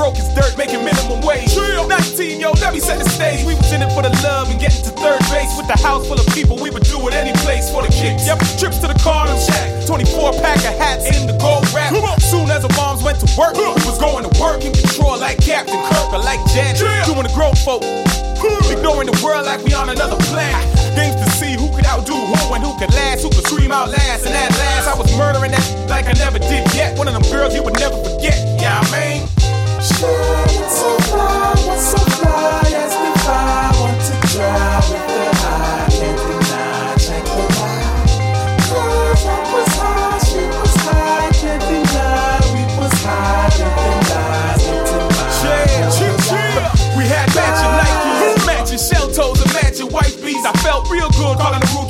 broke 0.00 0.16
as 0.16 0.32
dirt, 0.32 0.56
making 0.56 0.80
minimum 0.80 1.20
wage. 1.20 1.52
19, 1.52 2.40
yo, 2.40 2.56
let 2.64 2.72
me 2.72 2.80
set 2.80 2.96
the 2.96 3.04
stage. 3.04 3.44
We 3.44 3.52
was 3.52 3.68
in 3.68 3.84
it 3.84 3.92
for 3.92 4.00
the 4.00 4.08
love 4.24 4.48
and 4.48 4.56
getting 4.56 4.80
to 4.88 4.92
third 4.96 5.20
base 5.28 5.52
with 5.60 5.68
the 5.68 5.76
house 5.76 6.08
full 6.08 6.16
of 6.16 6.24
people. 6.32 6.56
We 6.56 6.72
would 6.72 6.88
do 6.88 6.96
it 7.04 7.12
any 7.12 7.36
place 7.44 7.68
for 7.68 7.84
the 7.84 7.92
kicks. 7.92 8.24
Yep, 8.24 8.40
trips 8.56 8.80
to 8.80 8.88
the 8.88 8.96
Carlin 9.04 9.36
Shack, 9.36 9.84
24 9.84 10.40
pack 10.40 10.56
of 10.64 10.72
hats 10.80 11.04
in 11.12 11.28
the 11.28 11.36
gold 11.36 11.68
wrap. 11.76 11.92
Soon 12.24 12.48
as 12.48 12.64
the 12.64 12.72
moms 12.80 13.04
went 13.04 13.20
to 13.20 13.28
work, 13.36 13.60
we 13.60 13.68
was 13.84 14.00
going 14.00 14.24
to 14.24 14.32
work 14.40 14.64
in 14.64 14.72
control 14.72 15.20
like 15.20 15.36
Captain 15.44 15.76
Kirk 15.76 16.16
or 16.16 16.24
like 16.24 16.40
Janet, 16.48 16.80
doing 17.04 17.28
the 17.28 17.34
grown 17.36 17.52
folk. 17.60 17.84
Ignoring 18.72 19.12
the 19.12 19.20
world 19.20 19.44
like 19.44 19.60
we 19.68 19.76
on 19.76 19.92
another 19.92 20.16
planet. 20.32 20.64
Games 20.96 21.20
to 21.20 21.28
see 21.36 21.60
who 21.60 21.68
could 21.76 21.84
outdo 21.84 22.16
who 22.16 22.54
and 22.56 22.64
who 22.64 22.72
could 22.80 22.88
last, 22.96 23.20
who 23.20 23.28
could 23.28 23.44
scream 23.44 23.68
out 23.68 23.92
last. 23.92 24.24
And 24.24 24.32
at 24.32 24.48
last, 24.56 24.88
I 24.88 24.96
was 24.96 25.12
murdering 25.12 25.52
that 25.52 25.66
like 25.92 26.06
I 26.08 26.16
never 26.16 26.38
did 26.38 26.64
yet. 26.72 26.96
One 26.96 27.04
of 27.04 27.12
them 27.12 27.26
girls 27.28 27.52
you 27.52 27.62
would 27.62 27.76
never 27.76 28.00
forget. 28.00 28.40
Yeah, 28.56 28.80
I 28.80 28.88
mean. 28.96 29.39
Real 50.90 51.08
good 51.10 51.38
calling 51.38 51.60
the. 51.60 51.89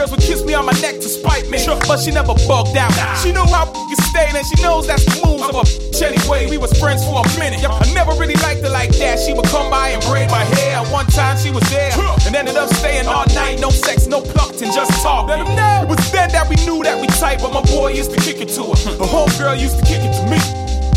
girls 0.00 0.10
would 0.12 0.20
kiss 0.20 0.42
me 0.44 0.54
on 0.54 0.64
my 0.64 0.72
neck 0.80 0.96
to 0.96 1.08
spite 1.08 1.44
me, 1.50 1.58
Sure. 1.58 1.76
but 1.86 2.00
she 2.00 2.10
never 2.10 2.32
bugged 2.48 2.74
out. 2.76 2.88
She 3.20 3.32
knew 3.32 3.44
how 3.52 3.68
you 3.90 3.96
stayed 4.08 4.32
and 4.34 4.46
she 4.46 4.56
knows 4.62 4.86
that's 4.86 5.04
the 5.04 5.20
moves 5.20 5.44
of 5.44 5.54
a 5.54 5.60
bitch 5.60 6.00
anyway. 6.00 6.48
We 6.48 6.56
was 6.56 6.72
friends 6.80 7.04
for 7.04 7.20
a 7.20 7.28
minute. 7.38 7.60
I 7.68 7.84
never 7.92 8.12
really 8.16 8.38
liked 8.40 8.62
her 8.62 8.70
like 8.70 8.96
that. 8.96 9.18
She 9.18 9.34
would 9.34 9.44
come 9.52 9.68
by 9.68 9.88
and 9.90 10.00
braid 10.08 10.30
my 10.30 10.44
hair. 10.56 10.80
One 10.88 11.04
time 11.06 11.36
she 11.36 11.50
was 11.50 11.68
there 11.68 11.92
and 12.24 12.34
ended 12.34 12.56
up 12.56 12.70
staying 12.80 13.08
all 13.08 13.26
night. 13.34 13.60
No 13.60 13.68
sex, 13.68 14.06
no 14.06 14.22
pluck 14.22 14.56
and 14.62 14.72
just 14.72 14.90
talk. 15.02 15.28
Let 15.28 15.40
'em 15.40 15.52
know. 15.54 15.82
It 15.84 15.88
was 15.88 16.00
then 16.12 16.30
that 16.32 16.48
we 16.48 16.56
knew 16.64 16.82
that 16.82 16.98
we 16.98 17.06
tight, 17.20 17.42
but 17.42 17.52
my 17.52 17.62
boy 17.68 17.92
used 17.92 18.10
to 18.12 18.20
kick 18.20 18.40
it 18.40 18.48
to 18.56 18.62
her. 18.72 18.78
Hmm. 18.80 18.96
The 18.96 19.04
homegirl 19.04 19.60
used 19.60 19.78
to 19.80 19.84
kick 19.84 20.00
it 20.00 20.12
to 20.16 20.24
me. 20.32 20.40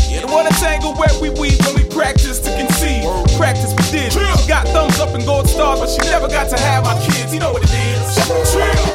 Yeah, 0.08 0.20
the 0.20 0.28
one 0.28 0.46
tangle 0.64 0.94
where 0.94 1.12
we 1.20 1.28
weave 1.28 1.60
when 1.66 1.74
we 1.74 1.84
practice 1.84 2.38
to 2.40 2.50
conceive. 2.56 3.04
Practice 3.36 3.74
we 3.76 3.84
did. 3.90 4.12
She 4.12 4.48
got 4.48 4.64
thumbs 4.68 4.98
up 5.00 5.12
and 5.14 5.24
gold 5.26 5.48
stars, 5.48 5.80
but 5.80 5.90
she 5.90 5.98
never 6.08 6.28
got 6.28 6.48
to 6.50 6.58
have 6.58 6.86
our 6.86 6.98
kids. 7.02 7.34
You 7.34 7.40
know 7.40 7.52
what 7.52 7.64
it 7.64 7.74
is. 7.74 8.52
Trill. 8.52 8.93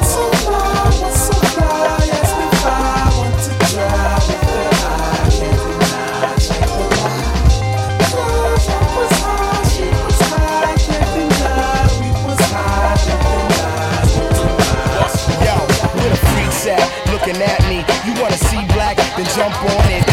You 18.06 18.14
wanna 18.22 18.38
see 18.38 18.66
black? 18.74 18.98
Then 19.16 19.26
jump 19.36 19.56
on 19.64 19.92
it. 19.92 20.06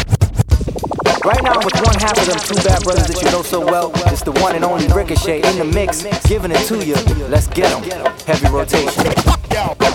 Right 1.25 1.43
now, 1.43 1.59
with 1.65 1.75
one 1.81 1.99
half 1.99 2.19
of 2.19 2.27
them 2.27 2.39
two 2.39 2.55
bad 2.63 2.83
brothers 2.85 3.07
that 3.07 3.23
you 3.23 3.31
know 3.31 3.43
so 3.43 3.59
well, 3.59 3.91
it's 4.07 4.23
the 4.23 4.33
one 4.33 4.55
and 4.55 4.65
only 4.65 4.87
Riccachet 4.87 5.45
in 5.45 5.59
the 5.59 5.65
mix, 5.65 6.03
giving 6.27 6.51
it 6.51 6.67
to 6.67 6.85
you. 6.85 6.95
Let's 7.29 7.47
get 7.49 7.73
'em. 7.73 7.83
Heavy 8.27 8.49
rotation. 8.49 9.46
Yo, 9.57 9.73
where 9.73 9.89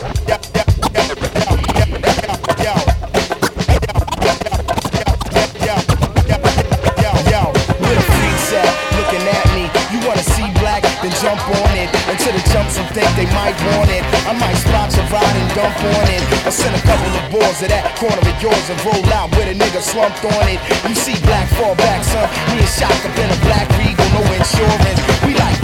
the 7.93 8.01
freaks? 8.09 8.49
Looking 8.97 9.21
at 9.21 9.45
me. 9.53 9.69
You 9.93 10.01
wanna 10.01 10.25
see 10.25 10.49
black? 10.57 10.81
Then 11.05 11.13
jump 11.21 11.37
on 11.45 11.77
it. 11.77 11.93
Until 12.09 12.33
the 12.33 12.41
jumps 12.49 12.81
and 12.81 12.89
think 12.89 13.05
they 13.13 13.29
might 13.37 13.53
want 13.69 13.93
it. 13.93 14.01
I 14.25 14.33
might 14.33 14.57
spot 14.57 14.89
your 14.97 15.05
ride 15.13 15.37
and 15.37 15.53
dump 15.53 15.77
on 15.77 16.09
it. 16.09 16.25
Or 16.41 16.49
send 16.49 16.73
a 16.73 16.81
couple 16.81 17.13
of 17.13 17.29
boys 17.29 17.61
to 17.61 17.69
that 17.69 17.93
corner 18.01 18.17
of 18.17 18.41
yours 18.41 18.65
and 18.65 18.81
roll 18.81 19.05
out 19.13 19.29
with 19.37 19.45
a 19.45 19.53
nigga 19.53 19.85
slumped 19.85 20.25
on 20.25 20.49
it. 20.49 20.57
You 20.89 20.95
see 20.97 21.21
black 21.21 21.45
fall 21.53 21.75
back, 21.75 22.03
son. 22.03 22.25
Me 22.49 22.65
and 22.65 22.71
Shock 22.81 22.97
up 23.05 23.13
in 23.13 23.29
a 23.29 23.37
black 23.45 23.69
regal, 23.77 24.09
no 24.17 24.25
insurance. 24.33 24.97
We 25.21 25.37
like 25.37 25.60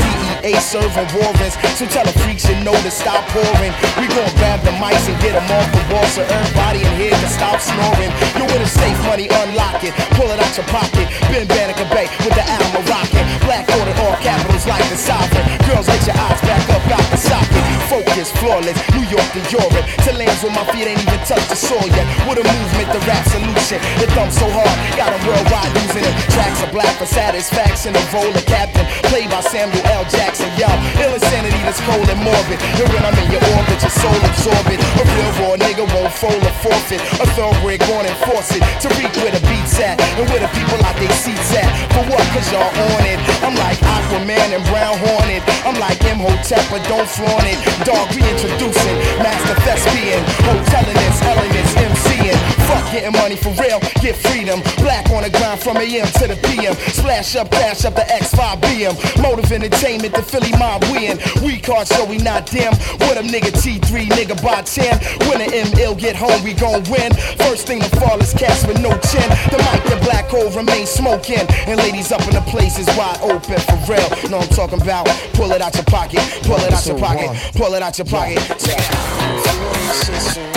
DEA 0.48 0.60
serving 0.60 1.08
warrants. 1.12 1.60
So 1.76 1.86
tell 1.86 2.06
the 2.06 2.16
freaks 2.24 2.48
you 2.48 2.56
know 2.64 2.72
to 2.72 2.92
stop 2.92 3.24
pouring. 3.36 3.74
We 4.00 4.08
gon' 4.08 4.32
grab 4.40 4.64
the 4.64 4.72
mics 4.80 5.08
and 5.12 5.18
get 5.20 5.36
them 5.36 5.48
off 5.52 5.68
the 5.76 5.84
wall 5.92 6.08
so 6.16 6.24
everybody 6.24 6.84
in 6.88 6.94
here 6.96 7.12
can 7.12 7.32
stop 7.32 7.60
snoring. 7.60 8.12
You 8.40 8.48
with 8.48 8.64
a 8.64 8.70
safe 8.70 8.98
money, 9.04 9.28
unlock 9.28 9.84
it. 9.84 9.94
Pull 10.16 10.32
it 10.32 10.40
out 10.40 10.54
your 10.56 10.68
pocket. 10.72 11.08
Ben 11.28 11.48
Banneker 11.48 11.88
Bay 11.92 12.08
with 12.24 12.36
the 12.36 12.44
Alamo 12.48 12.82
rockin'. 12.88 13.28
Black 13.44 13.68
order, 13.76 13.96
all 14.08 14.16
capitals 14.24 14.66
like 14.68 14.84
the 14.88 14.98
sovereign. 14.98 15.44
Girls, 15.68 15.88
get 15.88 16.04
your 16.08 16.16
eyes 16.16 16.40
back 16.48 16.64
up 16.72 16.84
out 16.96 17.08
the 17.12 17.20
socket. 17.20 17.64
Focus, 17.92 18.32
flawless. 18.40 18.78
New 18.96 19.04
York 19.12 19.28
to 19.36 19.42
Europe. 19.52 19.86
To 20.08 20.12
lands 20.16 20.44
where 20.44 20.56
my 20.56 20.64
feet 20.72 20.88
ain't 20.88 21.02
even 21.04 21.22
touched 21.28 21.50
the 21.52 21.60
soil 21.60 21.88
yet. 21.92 22.08
With 22.28 22.40
a 22.40 22.46
movement, 22.48 22.88
the 22.96 23.02
rap 23.04 23.24
solution. 23.28 23.84
It 24.00 24.10
thumps 24.16 24.40
so 24.40 24.48
hard, 24.48 24.76
got 24.96 25.12
got 25.12 25.16
'em 25.16 25.24
worldwide 25.28 25.72
losing 25.76 26.04
it. 26.08 26.16
Tracks 26.32 26.64
are 26.64 26.72
black 26.72 26.94
for 27.00 27.06
satisfaction. 27.06 27.96
A 27.96 28.04
role 28.16 28.32
of 28.32 28.46
captain, 28.46 28.86
played 29.12 29.30
by 29.30 29.42
Samuel 29.42 29.84
L. 29.92 30.04
Jackson. 30.10 30.37
Yo, 30.38 30.70
ill 31.02 31.14
insanity 31.18 31.58
that's 31.66 31.82
cold 31.82 32.06
and 32.06 32.22
morbid. 32.22 32.62
And 32.62 32.88
when 32.94 33.02
I'm 33.02 33.18
in 33.18 33.30
your 33.34 33.42
orbit, 33.58 33.82
your 33.82 33.90
soul 33.90 34.14
absorb 34.22 34.70
it. 34.70 34.78
A 34.78 35.04
real 35.06 35.32
raw 35.42 35.56
nigga 35.58 35.86
won't 35.98 36.14
fold 36.14 36.38
or 36.38 36.56
forfeit. 36.62 37.02
A 37.18 37.26
thoroughbred 37.34 37.82
going 37.90 38.06
and 38.06 38.18
force 38.22 38.54
it. 38.54 38.62
To 38.86 38.88
reach 39.02 39.18
where 39.18 39.34
the 39.34 39.42
beats 39.50 39.82
at. 39.82 39.98
And 40.18 40.30
where 40.30 40.42
the 40.42 40.52
people 40.54 40.78
out 40.86 40.94
they 41.02 41.10
seats 41.18 41.58
at. 41.58 41.66
For 41.94 42.06
what? 42.06 42.22
Cause 42.38 42.46
y'all 42.54 42.70
on 42.70 43.02
it. 43.10 43.18
I'm 43.42 43.58
like 43.58 43.82
Aquaman 43.82 44.54
and 44.54 44.62
Brown 44.70 44.94
Hornet. 45.10 45.42
I'm 45.66 45.78
like 45.82 45.98
Imhotep, 46.06 46.62
but 46.70 46.86
don't 46.86 47.10
flaunt 47.10 47.46
it. 47.50 47.58
Dog 47.82 48.06
reintroducing. 48.14 48.98
Master 49.18 49.58
thespian. 49.66 50.22
Hoteliness, 50.46 51.18
elements, 51.26 51.74
MCing. 51.74 52.38
Fuck 52.70 52.86
getting 52.94 53.16
money 53.18 53.38
for 53.38 53.50
real. 53.58 53.82
Get 54.06 54.16
freedom. 54.16 54.62
Black 54.86 55.10
on 55.10 55.24
the 55.24 55.34
grind 55.34 55.60
from 55.60 55.78
AM 55.78 56.06
to 56.22 56.26
the 56.30 56.38
PM. 56.46 56.78
Splash 56.94 57.36
up, 57.36 57.50
crash 57.50 57.86
up 57.86 57.96
the 57.96 58.06
X5 58.06 58.62
BM. 58.62 58.94
Motive 59.22 59.52
entertainment, 59.52 60.14
the 60.14 60.27
Philly 60.28 60.52
mob 60.60 60.84
win. 60.92 61.20
We 61.44 61.60
card 61.60 61.88
so 61.88 62.06
we 62.06 62.18
not 62.18 62.46
dim. 62.46 62.74
What 63.08 63.18
a 63.18 63.24
nigga 63.24 63.52
T3, 63.52 64.08
nigga 64.12 64.36
by 64.44 64.62
10. 64.62 65.00
When 65.28 65.40
the 65.40 65.50
M 65.56 65.72
ill 65.80 65.96
get 65.96 66.16
home, 66.16 66.44
we 66.44 66.54
gon' 66.54 66.84
win. 66.92 67.14
First 67.40 67.68
thing 67.68 67.80
to 67.82 67.90
fall 68.00 68.20
is 68.20 68.34
cast 68.34 68.68
with 68.68 68.82
no 68.82 68.92
chin. 69.10 69.28
The 69.52 69.60
mic, 69.72 69.84
the 69.88 70.00
black 70.04 70.26
hole 70.26 70.50
remain 70.52 70.86
smoking. 70.86 71.46
And 71.68 71.78
ladies 71.80 72.12
up 72.12 72.22
in 72.28 72.34
the 72.34 72.42
place 72.42 72.78
is 72.78 72.88
wide 72.98 73.20
open 73.22 73.60
for 73.68 73.78
real. 73.88 74.08
Know 74.30 74.40
I'm 74.40 74.50
talking 74.50 74.82
about. 74.82 75.08
Pull 75.34 75.52
it 75.52 75.62
out 75.62 75.76
your 75.76 75.86
pocket, 75.86 76.22
pull 76.44 76.58
it 76.58 76.74
out 76.74 76.86
your 76.86 76.98
pocket, 76.98 77.30
pull 77.54 77.74
it 77.74 77.82
out 77.82 77.98
your 77.98 78.08
pocket. 78.08 78.40
Check 78.60 78.80
it 78.80 80.48
All 80.48 80.57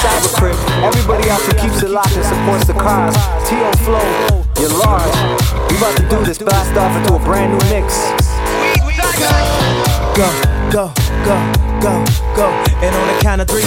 cyber 0.00 0.32
crib. 0.34 0.56
Everybody 0.80 1.28
else 1.28 1.44
who 1.46 1.52
keeps 1.60 1.82
it 1.82 1.90
locked 1.90 2.16
and 2.16 2.24
supports 2.24 2.66
the 2.66 2.72
cause. 2.72 3.14
T.O. 3.48 3.70
Flow, 3.84 4.08
you're 4.56 4.72
large. 4.72 5.16
We 5.68 5.76
about 5.76 5.96
to 5.96 6.08
do 6.08 6.24
this 6.24 6.38
blast 6.38 6.76
off 6.76 6.96
into 6.96 7.14
a 7.14 7.18
brand 7.20 7.52
new 7.52 7.60
mix. 7.68 8.08
Go, 10.16 10.28
go, 10.72 10.92
go, 11.24 11.36
go, 11.84 11.92
go. 12.34 12.48
And 12.80 12.92
on 12.96 13.06
the 13.12 13.18
count 13.20 13.40
of 13.42 13.48
three, 13.48 13.62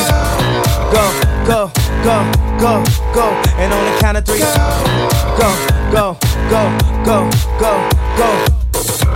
go, 0.90 1.06
go, 1.46 1.72
go, 2.02 2.18
go, 2.58 2.84
go. 3.14 3.26
And 3.62 3.72
on 3.72 3.84
the 3.86 4.02
count 4.02 4.18
of 4.18 4.26
three, 4.26 4.40
go, 5.38 5.50
go, 5.94 6.18
go, 6.50 6.64
go, 7.06 7.30
go, 7.62 7.74
go. 8.18 8.30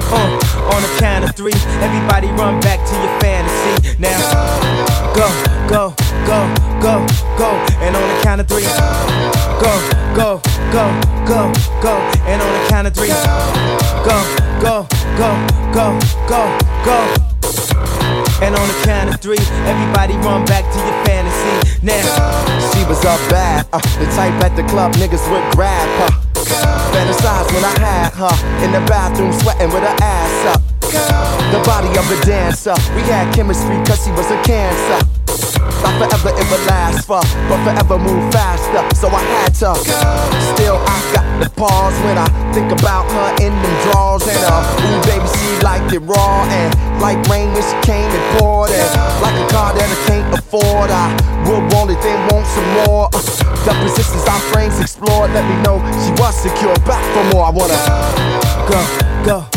Uh, 0.10 0.72
on 0.74 0.82
the 0.82 0.96
count 1.00 1.26
of 1.26 1.36
three, 1.36 1.58
everybody 1.82 2.28
run 2.38 2.60
back 2.62 2.80
to 2.88 2.96
your 3.02 3.20
fantasy. 3.20 3.98
Now, 4.00 4.18
go, 5.14 5.28
go, 5.68 6.07
go, 6.28 6.44
go, 6.84 7.08
go. 7.40 7.50
And 7.80 7.96
on 7.96 8.04
the 8.04 8.20
count 8.22 8.42
of 8.42 8.48
three, 8.48 8.68
go, 9.64 9.72
go, 10.12 10.42
go, 10.76 10.86
go, 11.24 11.48
go. 11.82 11.96
And 12.28 12.42
on 12.42 12.52
the 12.52 12.64
count 12.68 12.86
of 12.86 12.94
three, 12.94 13.16
go, 14.04 14.18
go, 14.60 14.86
go, 15.16 15.32
go, 15.72 15.88
go, 16.28 16.42
go. 16.84 17.00
And 18.44 18.54
on 18.54 18.68
the 18.68 18.78
count 18.84 19.10
of 19.10 19.22
three, 19.22 19.40
everybody 19.64 20.14
run 20.20 20.46
back 20.46 20.68
to 20.68 20.78
your 20.78 20.98
fantasy. 21.08 21.80
Now, 21.82 22.04
She 22.76 22.84
was 22.84 23.04
up 23.06 23.20
bad, 23.32 23.66
uh, 23.72 23.80
the 23.98 24.06
type 24.12 24.36
at 24.44 24.56
the 24.56 24.64
club 24.64 24.94
niggas 24.96 25.24
would 25.32 25.48
grab 25.56 25.88
her. 26.04 26.12
Fantasize 26.92 27.48
when 27.56 27.64
I 27.64 27.76
had 27.80 28.14
her 28.20 28.66
in 28.66 28.72
the 28.74 28.84
bathroom 28.86 29.32
sweating 29.32 29.72
with 29.72 29.82
her 29.82 29.96
ass 30.04 30.56
up. 30.56 30.62
The 31.52 31.64
body 31.66 31.88
of 31.98 32.06
a 32.12 32.26
dancer, 32.26 32.76
we 32.96 33.02
had 33.04 33.34
chemistry 33.34 33.76
cause 33.86 34.04
she 34.04 34.12
was 34.12 34.30
a 34.30 34.42
cancer. 34.44 35.27
Not 35.84 35.94
forever 36.02 36.32
it 36.34 36.46
would 36.50 36.66
last 36.68 37.06
for, 37.06 37.22
but 37.50 37.60
forever 37.64 37.98
move 37.98 38.32
faster. 38.34 38.84
So 38.96 39.08
I 39.10 39.22
had 39.22 39.54
to. 39.62 39.76
Still, 40.56 40.78
I 40.82 40.98
got 41.14 41.26
the 41.44 41.50
pause 41.54 41.98
when 42.06 42.18
I 42.18 42.28
think 42.54 42.72
about 42.72 43.06
her 43.12 43.30
in 43.46 43.54
them 43.54 43.76
drawers. 43.86 44.26
And 44.28 44.42
uh, 44.42 44.62
ooh, 44.84 45.00
baby, 45.06 45.28
she 45.38 45.50
liked 45.64 45.94
it 45.94 46.02
raw. 46.02 46.46
And 46.50 46.74
like 47.02 47.22
rain 47.30 47.54
when 47.54 47.64
she 47.64 47.78
came 47.86 48.10
and 48.10 48.26
poured. 48.40 48.72
And 48.72 48.90
like 49.22 49.38
a 49.38 49.46
car 49.54 49.74
that 49.74 49.88
I 49.88 49.98
can't 50.08 50.28
afford. 50.34 50.90
I 50.90 51.14
would 51.48 51.66
want 51.74 51.92
it, 51.92 52.00
then 52.02 52.20
want 52.34 52.46
some 52.48 52.70
more. 52.86 53.10
Uh, 53.14 53.22
the 53.66 53.74
positions 53.84 54.24
our 54.26 54.42
frames 54.52 54.80
explored. 54.80 55.32
Let 55.32 55.46
me 55.46 55.56
know 55.64 55.78
she 56.06 56.12
was 56.22 56.36
secure. 56.36 56.76
Back 56.86 57.04
for 57.14 57.24
more. 57.36 57.46
I 57.46 57.52
wanna 57.52 57.78
go, 58.68 58.80
go, 59.26 59.57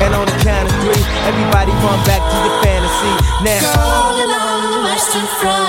And 0.00 0.14
on 0.14 0.26
the 0.26 0.32
count 0.44 0.70
of 0.70 0.74
three, 0.80 1.02
everybody 1.26 1.72
run 1.72 1.98
back 2.06 2.22
to 2.30 2.36
your 2.44 2.54
fantasy. 2.62 3.14
Now, 3.44 3.74
Going 3.74 4.30
on 4.30 4.62
the 4.72 4.80
Western 4.88 5.26
Front. 5.38 5.68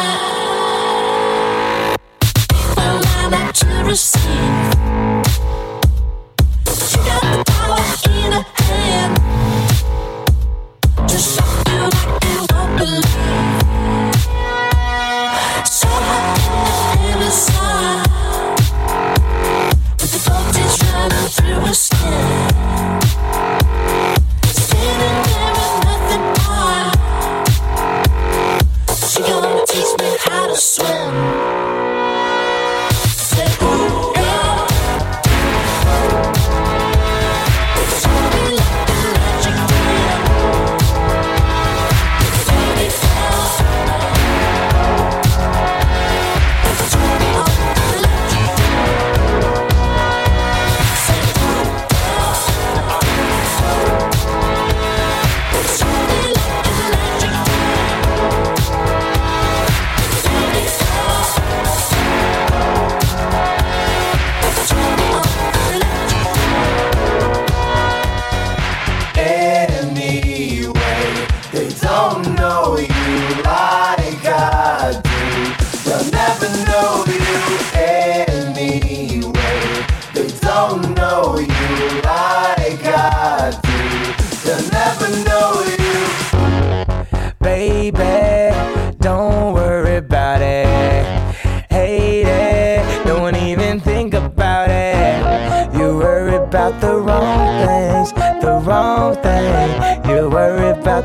I'm 2.78 3.34
up 3.34 3.54
to 3.56 3.68
receive. 3.86 4.74
She 6.88 6.98
got 6.98 7.22
the 7.22 7.44
power 7.48 7.82
in 8.10 8.32
her 8.34 8.46
hand. 8.64 9.14
To 11.10 11.18
shock 11.18 11.68
you 11.70 11.82
like 11.90 12.24
you 12.26 12.40
won't 12.52 12.72
believe. 12.78 13.06
So 15.66 15.88
hot 15.90 16.38
in 17.00 17.20
the 17.20 17.26
inside. 17.26 18.06
With 20.00 20.12
the 20.14 20.20
voltage 20.30 20.78
running 20.94 21.30
through 21.30 21.62
her 21.66 21.74
skin. 21.74 23.09
Me 30.60 31.39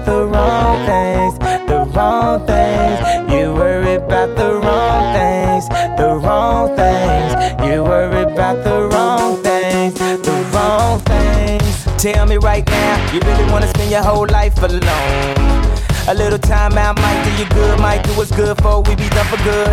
the 0.05 0.27
wrong 0.27 0.87
things, 0.87 1.39
the 1.69 1.85
wrong 1.95 2.47
things. 2.47 3.33
You 3.33 3.53
worry 3.55 3.95
about 3.95 4.37
the 4.37 4.55
wrong 4.55 5.15
things, 5.15 5.69
the 5.99 6.21
wrong 6.23 6.77
things. 6.77 7.33
You 7.65 7.83
worry 7.83 8.23
about 8.23 8.65
the 8.65 8.89
wrong 8.93 9.43
things, 9.43 9.95
the 9.95 10.51
wrong 10.53 11.01
things. 11.01 11.85
Tell 12.03 12.27
me 12.27 12.37
right 12.37 12.67
now, 12.67 13.13
you 13.13 13.21
really 13.21 13.51
wanna 13.51 13.69
spend 13.69 13.91
your 13.91 14.03
whole 14.03 14.27
life 14.27 14.57
alone? 14.63 15.74
A 16.07 16.13
little 16.15 16.39
time 16.39 16.77
out 16.77 16.97
might 17.01 17.25
do 17.25 17.31
you 17.43 17.49
good, 17.49 17.81
might 17.81 18.03
do 18.05 18.13
what's 18.13 18.31
good 18.31 18.61
for 18.61 18.83
we 18.83 18.95
be 18.95 19.09
done 19.09 19.25
for 19.27 19.43
good. 19.43 19.73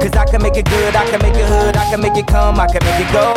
Cause 0.00 0.16
I 0.16 0.24
can 0.24 0.40
make 0.40 0.56
it 0.56 0.64
good, 0.64 0.96
I 0.96 1.04
can 1.10 1.20
make 1.20 1.34
it 1.34 1.44
hood, 1.44 1.76
I 1.76 1.84
can 1.90 2.00
make 2.00 2.16
it 2.16 2.26
come, 2.26 2.58
I 2.58 2.66
can 2.66 2.82
make 2.82 2.98
it 2.98 3.12
go. 3.12 3.28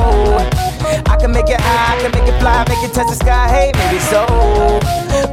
I 1.12 1.18
can 1.20 1.32
make 1.34 1.50
it 1.50 1.60
high, 1.60 1.98
I 1.98 2.02
can 2.02 2.12
make 2.12 2.28
it 2.28 2.40
fly, 2.40 2.64
make 2.70 2.82
it 2.82 2.94
touch 2.94 3.08
the 3.08 3.16
sky, 3.16 3.50
hey, 3.50 3.72
maybe 3.76 4.00
so. 4.00 4.24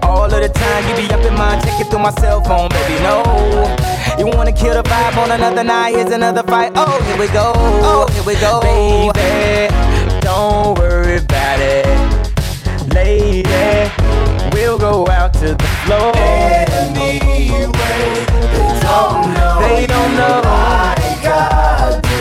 All 0.02 0.24
of 0.24 0.30
the 0.32 0.48
time 0.48 0.88
you 0.88 0.96
be 0.96 1.14
up 1.14 1.20
in 1.20 1.34
mind, 1.38 1.62
checking 1.62 1.86
through 1.86 2.00
my 2.00 2.10
cell 2.18 2.42
phone, 2.42 2.68
baby, 2.70 3.00
no. 3.02 3.22
You 4.18 4.26
wanna 4.26 4.52
kill 4.52 4.74
the 4.74 4.82
vibe 4.82 5.16
on 5.16 5.30
another 5.30 5.62
night, 5.62 5.94
here's 5.94 6.10
another 6.10 6.42
fight, 6.42 6.72
oh, 6.74 7.00
here 7.06 7.18
we 7.18 7.28
go, 7.28 7.52
oh, 7.54 8.08
here 8.12 8.24
we 8.24 8.34
go. 8.40 8.60
Baby, 9.14 10.20
don't 10.22 10.76
worry 10.76 11.18
about 11.18 11.60
it. 11.60 11.86
Lady, 12.92 13.44
we'll 14.64 14.78
go 14.78 15.06
out 15.08 15.32
to 15.34 15.54
the 15.54 15.68
floor. 15.84 16.12
Anyway, 16.16 17.68
oh, 18.86 18.96
they 18.96 18.96
don't 18.96 19.34
know 19.34 19.60
They 19.60 19.86
don't 19.86 20.12
know. 20.16 20.40
like 20.48 21.24
I 21.24 22.00
do. 22.06 22.18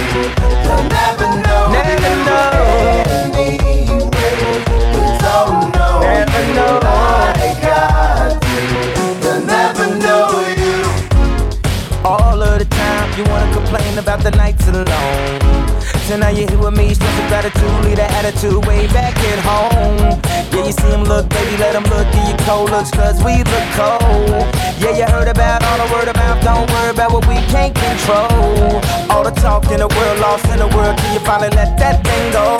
They'll 0.65 0.85
never 0.99 1.27
know 1.45 1.63
Never 1.77 2.13
know. 2.27 2.49
Anyway, 3.39 3.59
they 4.93 5.09
don't 5.23 5.63
know 5.75 5.95
Never 6.01 6.43
know. 6.57 6.73
like 6.83 7.63
I 7.63 8.37
do. 8.43 8.55
They'll 9.21 9.45
never 9.45 9.87
know 10.03 10.27
you. 10.59 10.77
All 12.05 12.39
of 12.41 12.59
the 12.59 12.65
time, 12.65 13.07
you 13.17 13.23
wanna 13.31 13.53
complain 13.53 13.97
about 13.97 14.19
the 14.21 14.31
nights 14.31 14.67
alone. 14.67 15.62
So 16.03 16.17
now 16.17 16.29
you're 16.29 16.49
here 16.49 16.59
with 16.59 16.75
me, 16.75 16.93
stress 16.93 17.15
of 17.15 17.27
gratitude, 17.31 17.63
leave 17.87 17.95
that 17.95 18.11
attitude 18.19 18.59
way 18.67 18.87
back 18.91 19.15
at 19.15 19.39
home. 19.39 20.19
Yeah, 20.51 20.67
you 20.67 20.75
see 20.75 20.91
him 20.91 21.07
look, 21.07 21.29
baby, 21.29 21.55
let 21.55 21.79
him 21.79 21.87
look, 21.87 22.03
give 22.11 22.27
you 22.27 22.35
cold 22.43 22.71
looks, 22.71 22.91
cause 22.91 23.23
we 23.23 23.39
look 23.39 23.67
cold. 23.71 24.43
Yeah, 24.83 24.99
you 24.99 25.07
heard 25.07 25.31
about 25.31 25.63
all 25.63 25.79
the 25.79 25.87
word 25.95 26.11
mouth, 26.11 26.43
don't 26.43 26.67
worry 26.75 26.91
about 26.91 27.15
what 27.15 27.23
we 27.25 27.39
can't 27.47 27.71
control. 27.71 28.83
All 29.07 29.23
the 29.23 29.31
talk 29.39 29.71
in 29.71 29.79
the 29.79 29.87
world, 29.87 30.19
lost 30.19 30.43
in 30.51 30.59
the 30.59 30.67
world, 30.75 30.99
till 30.99 31.13
you 31.15 31.23
finally 31.23 31.55
let 31.55 31.79
that 31.79 32.03
thing 32.03 32.25
go. 32.35 32.59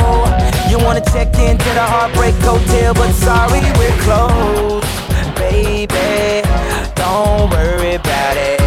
You 0.72 0.80
wanna 0.80 1.04
check 1.04 1.36
into 1.36 1.70
the 1.76 1.84
Heartbreak 1.84 2.36
Hotel, 2.40 2.94
but 2.96 3.12
sorry, 3.12 3.60
we're 3.76 3.98
closed. 4.08 4.88
Baby, 5.36 6.48
don't 6.96 7.52
worry 7.52 7.96
about 7.96 8.38
it 8.40 8.64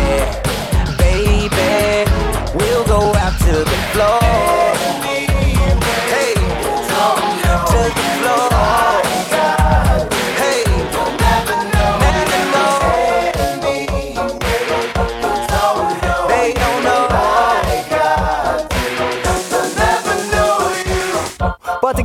baby. 0.98 2.10
We'll 2.54 2.84
go 2.84 3.14
out 3.14 3.38
to 3.40 3.64
the 3.64 3.78
floor. 3.92 4.65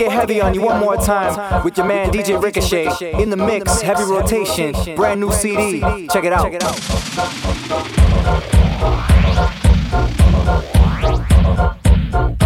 Get 0.01 0.11
heavy 0.11 0.41
on 0.41 0.55
you 0.55 0.63
one 0.63 0.79
more 0.79 0.97
time 0.97 1.63
with 1.63 1.77
your 1.77 1.85
man 1.85 2.09
DJ 2.09 2.41
Riccachet 2.41 3.19
in 3.19 3.29
the 3.29 3.37
mix, 3.37 3.81
heavy 3.81 4.03
rotation, 4.05 4.73
brand 4.95 5.19
new 5.19 5.31
CD. 5.31 5.79
Check 6.07 6.23
it 6.23 6.33
out. 6.33 6.51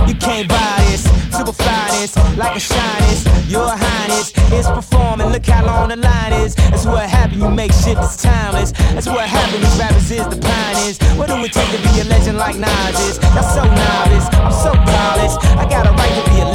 You 0.05 0.15
can't 0.15 0.49
buy 0.49 0.83
this, 0.89 1.03
super 1.31 1.53
finest, 1.53 2.17
like 2.35 2.57
a 2.57 2.59
shyness. 2.59 3.23
Your 3.49 3.69
highness 3.69 4.33
is 4.51 4.67
performing, 4.67 5.27
look 5.27 5.45
how 5.45 5.65
long 5.65 5.87
the 5.87 5.95
line 5.95 6.33
is. 6.33 6.55
That's 6.55 6.85
what 6.85 7.07
happened, 7.07 7.39
you 7.39 7.49
make 7.49 7.71
shit 7.71 7.95
that's 7.95 8.21
timeless. 8.21 8.73
That's 8.73 9.07
what 9.07 9.29
happened, 9.29 9.63
these 9.63 9.79
rappers 9.79 10.11
is 10.11 10.27
the 10.27 10.35
pioneers. 10.41 10.97
What 11.17 11.29
do 11.29 11.35
it 11.35 11.53
take 11.53 11.71
to 11.71 11.77
be 11.77 12.01
a 12.01 12.03
legend 12.03 12.37
like 12.37 12.57
Nas 12.57 12.99
is? 12.99 13.17
That's 13.19 13.53
so 13.55 13.63
novice, 13.63 14.27
I'm 14.43 14.51
so 14.51 14.73
polished. 14.73 15.39
I 15.55 15.65
got 15.69 15.87
a 15.87 15.91
right 15.91 16.25
to 16.25 16.29
be 16.31 16.41
a. 16.41 16.54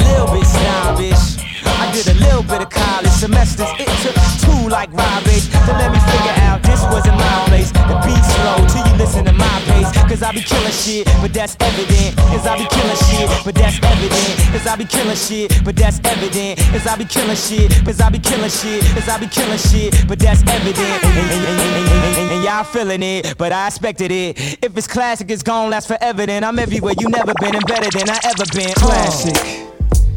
did 2.03 2.15
a 2.15 2.19
little 2.19 2.43
bit 2.43 2.61
of 2.61 2.69
college 2.69 3.09
semesters, 3.11 3.67
it 3.77 3.87
took 4.01 4.15
two 4.41 4.69
like 4.69 4.89
Robbage 4.91 5.45
to 5.65 5.71
let 5.77 5.91
me 5.91 5.99
figure 5.99 6.35
out 6.49 6.61
this 6.63 6.81
wasn't 6.89 7.17
my 7.17 7.45
place. 7.47 7.71
The 7.71 7.95
beat 8.05 8.23
slow 8.25 8.57
till 8.67 8.85
you 8.89 8.95
listen 8.97 9.25
to 9.25 9.33
my 9.33 9.61
pace. 9.67 9.91
Cause 10.09 10.23
I 10.23 10.31
be 10.31 10.41
killing 10.41 10.71
shit, 10.71 11.05
but 11.21 11.33
that's 11.33 11.55
evident. 11.59 12.15
Cause 12.17 12.47
I 12.47 12.57
be 12.57 12.65
killing 12.65 12.97
shit, 13.05 13.29
but 13.45 13.55
that's 13.55 13.77
evident. 13.83 14.33
Cause 14.51 14.67
I 14.67 14.75
be 14.75 14.85
killing 14.85 15.15
shit, 15.15 15.63
but 15.63 15.75
that's 15.75 15.99
evident. 16.03 16.59
Cause 16.71 16.87
I 16.87 16.95
be 16.97 17.05
killing 17.05 17.35
shit, 17.35 17.69
cause 17.85 17.99
I 18.01 18.09
be 18.09 18.19
killing 18.19 18.49
shit, 18.49 18.81
cause 18.93 19.07
I 19.09 19.17
be 19.19 19.27
killing 19.27 19.57
shit, 19.59 20.07
but 20.07 20.17
that's 20.19 20.41
evident. 20.49 21.03
And, 21.05 21.17
and- 21.17 21.31
and- 21.31 21.45
and- 21.45 21.87
and- 21.91 22.17
and- 22.17 22.31
and 22.31 22.43
y'all 22.43 22.63
feeling 22.63 23.03
it, 23.03 23.35
but 23.37 23.51
I 23.51 23.67
expected 23.67 24.11
it. 24.11 24.37
If 24.63 24.75
it's 24.77 24.87
classic, 24.87 25.29
it's 25.29 25.43
gon' 25.43 25.69
last 25.69 25.87
forever. 25.87 26.25
Then 26.25 26.43
I'm 26.43 26.57
everywhere 26.59 26.93
you 26.99 27.09
never 27.09 27.33
been 27.39 27.55
and 27.55 27.65
better 27.67 27.89
than 27.91 28.09
I 28.09 28.19
ever 28.25 28.45
been. 28.53 28.73
Classic. 28.73 29.67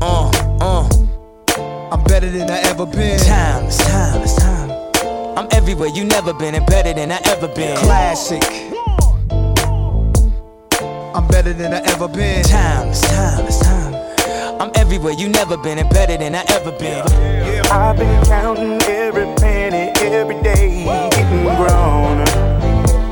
Uh, 0.00 0.30
uh. 0.60 1.03
I'm 1.94 2.02
better 2.02 2.28
than 2.28 2.50
I 2.50 2.58
ever 2.62 2.86
been. 2.86 3.20
Time, 3.20 3.66
it's 3.66 3.78
time, 3.78 4.20
it's 4.22 4.34
time. 4.34 4.68
I'm 5.38 5.46
everywhere 5.52 5.90
you 5.90 6.02
never 6.02 6.34
been 6.34 6.56
and 6.56 6.66
better 6.66 6.92
than 6.92 7.12
I 7.12 7.20
ever 7.26 7.46
been. 7.46 7.76
Classic. 7.76 8.42
I'm 11.14 11.28
better 11.28 11.52
than 11.52 11.72
I 11.72 11.78
ever 11.92 12.08
been. 12.08 12.42
Time, 12.42 12.88
it's 12.88 13.00
time, 13.00 13.46
it's 13.46 13.60
time. 13.60 13.94
I'm 14.60 14.72
everywhere 14.74 15.12
you 15.12 15.28
never 15.28 15.56
been 15.56 15.78
and 15.78 15.88
better 15.90 16.16
than 16.16 16.34
I 16.34 16.42
ever 16.48 16.72
been. 16.72 17.06
I've 17.70 17.96
been 17.96 18.24
counting 18.24 18.82
every 18.90 19.32
penny 19.36 19.92
every 20.00 20.42
day, 20.42 20.86
getting 21.12 21.44
grown. 21.44 22.26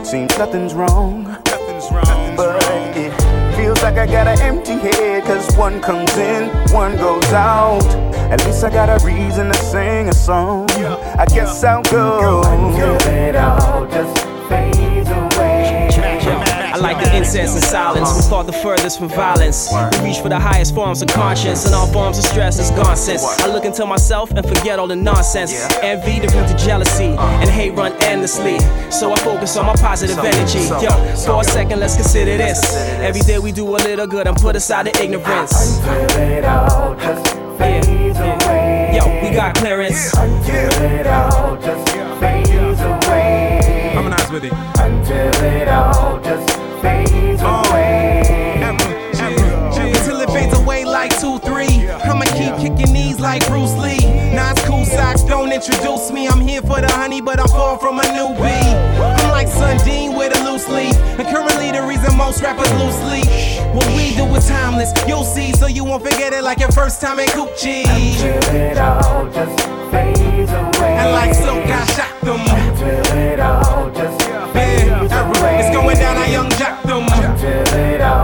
Seems 0.05 0.37
nothing's 0.39 0.75
wrong, 0.75 1.23
nothing's 1.23 1.89
wrong, 1.93 2.35
but 2.35 2.61
it 2.97 3.22
feels 3.62 3.82
like 3.82 3.97
I 3.97 4.06
got 4.06 4.26
an 4.26 4.40
empty 4.40 4.72
head. 4.72 5.22
Cause 5.24 5.56
one 5.56 5.80
comes 5.80 6.12
in, 6.16 6.48
one 6.72 6.97
goes 6.97 7.32
out. 7.32 7.86
At 8.32 8.44
least 8.44 8.64
I 8.64 8.70
got 8.70 8.89
a 8.89 9.05
reason 9.05 9.48
to 9.48 9.55
sing 9.55 10.09
a 10.09 10.14
song. 10.14 10.68
I 10.70 11.26
guess 11.26 11.62
I'll 11.62 11.82
go 11.84 12.43
until 12.44 12.97
it 13.12 13.36
all 13.36 13.86
just. 13.86 14.26
I 14.51 14.91
like 16.83 16.99
the 16.99 17.17
incense 17.17 17.55
and 17.55 17.63
silence. 17.63 18.13
We 18.17 18.23
thought 18.23 18.47
the 18.47 18.53
furthest 18.53 18.99
from 18.99 19.09
violence. 19.09 19.71
We 19.73 20.09
reach 20.09 20.19
for 20.19 20.29
the 20.29 20.39
highest 20.39 20.75
forms 20.75 21.01
of 21.01 21.09
conscience, 21.09 21.65
and 21.65 21.75
all 21.75 21.87
forms 21.87 22.19
of 22.19 22.25
stress 22.25 22.59
is 22.59 22.71
gone 22.73 22.97
since. 22.97 23.23
I 23.41 23.47
look 23.47 23.65
into 23.65 23.87
myself 23.87 24.31
and 24.33 24.47
forget 24.47 24.79
all 24.79 24.89
the 24.89 24.97
nonsense. 24.97 25.53
Envy 25.83 26.19
the 26.19 26.29
root 26.35 26.49
to 26.49 26.57
jealousy, 26.67 27.15
uh. 27.17 27.41
and 27.41 27.49
hate 27.49 27.71
run 27.71 27.93
endlessly. 28.03 28.59
So 28.91 29.13
I 29.13 29.17
focus 29.17 29.57
on 29.57 29.67
my 29.67 29.75
positive 29.75 30.19
energy. 30.19 30.59
Yo, 30.85 30.91
for 31.25 31.41
a 31.41 31.45
second, 31.45 31.79
let's 31.81 31.95
consider 31.95 32.37
this. 32.37 32.75
Every 33.01 33.21
day 33.21 33.39
we 33.39 33.53
do 33.53 33.67
a 33.69 33.79
little 33.79 34.07
good 34.07 34.27
and 34.27 34.37
put 34.37 34.57
aside 34.57 34.87
the 34.87 35.03
ignorance. 35.03 35.79
it 35.87 36.45
all 36.45 36.95
just 36.97 37.37
fades 37.59 38.19
away. 38.19 38.93
Yo, 38.97 39.07
we 39.23 39.35
got 39.35 39.55
clearance. 39.55 40.13
Until 40.15 40.83
it 40.83 41.07
all 41.07 41.57
just 41.57 41.89
fades 42.21 42.81
away. 42.81 43.93
Harmonize 43.95 44.31
with 44.31 44.45
it. 44.45 44.53
Until 44.79 45.45
it 45.45 45.69
all 45.69 46.21
just 46.21 46.61
fades 47.37 47.43
away. 47.43 48.23
Until 49.75 50.21
it 50.21 50.31
fades 50.31 50.59
away 50.59 50.85
like 50.85 51.19
2 51.21 51.39
3. 51.41 51.91
I'ma 51.91 52.25
keep 52.37 52.55
kicking 52.57 52.93
these 52.93 53.19
like 53.21 53.47
Bruce 53.47 53.75
Lee. 53.79 53.99
Nas 54.35 54.61
cool 54.65 54.85
socks, 54.85 55.23
don't 55.23 55.53
introduce 55.53 56.11
me. 56.11 56.29
I'm 56.29 56.41
here 56.41 56.61
for 56.63 56.81
the 56.81 56.91
honey, 56.91 57.21
but 57.21 57.41
I'm 57.41 57.49
far 57.49 57.79
from 57.79 57.99
a 57.99 58.03
newbie. 58.03 58.75
I'm 59.01 59.31
like 59.31 59.49
Sundin 59.49 60.17
with 60.17 60.37
a 60.37 60.45
loose 60.45 60.69
leaf. 60.69 60.97
And 61.19 61.27
currently 61.29 61.71
the 61.73 61.83
reason 61.83 62.17
most 62.17 62.43
rappers 62.43 62.71
lose 62.73 62.95
sleep. 62.97 63.27
What 63.75 63.87
we 63.97 64.15
do 64.15 64.25
is 64.37 64.49
timeless, 64.49 64.93
you'll 65.09 65.25
see, 65.25 65.53
so 65.53 65.67
you 65.67 65.85
won't 65.85 66.03
forget 66.03 66.33
it 66.33 66.45
like 66.45 66.61
your 66.61 66.73
first 66.73 67.01
time 67.01 67.19
in 67.19 67.27
Coochie. 67.29 67.85
Until 67.87 68.55
it 68.55 68.79
all 68.79 69.27
just 69.31 69.59
fades 69.91 70.51
away. 70.51 70.97
And 71.01 71.13
like 71.13 71.35
so, 71.35 71.61
I 71.61 71.85
shot 71.97 72.21
them. 72.21 72.41
Until 72.41 73.19
it 73.19 73.41
all 73.41 73.82
Jack 76.73 76.82
them. 76.85 77.03
Until 77.03 77.78
it 77.78 78.01
all 78.01 78.22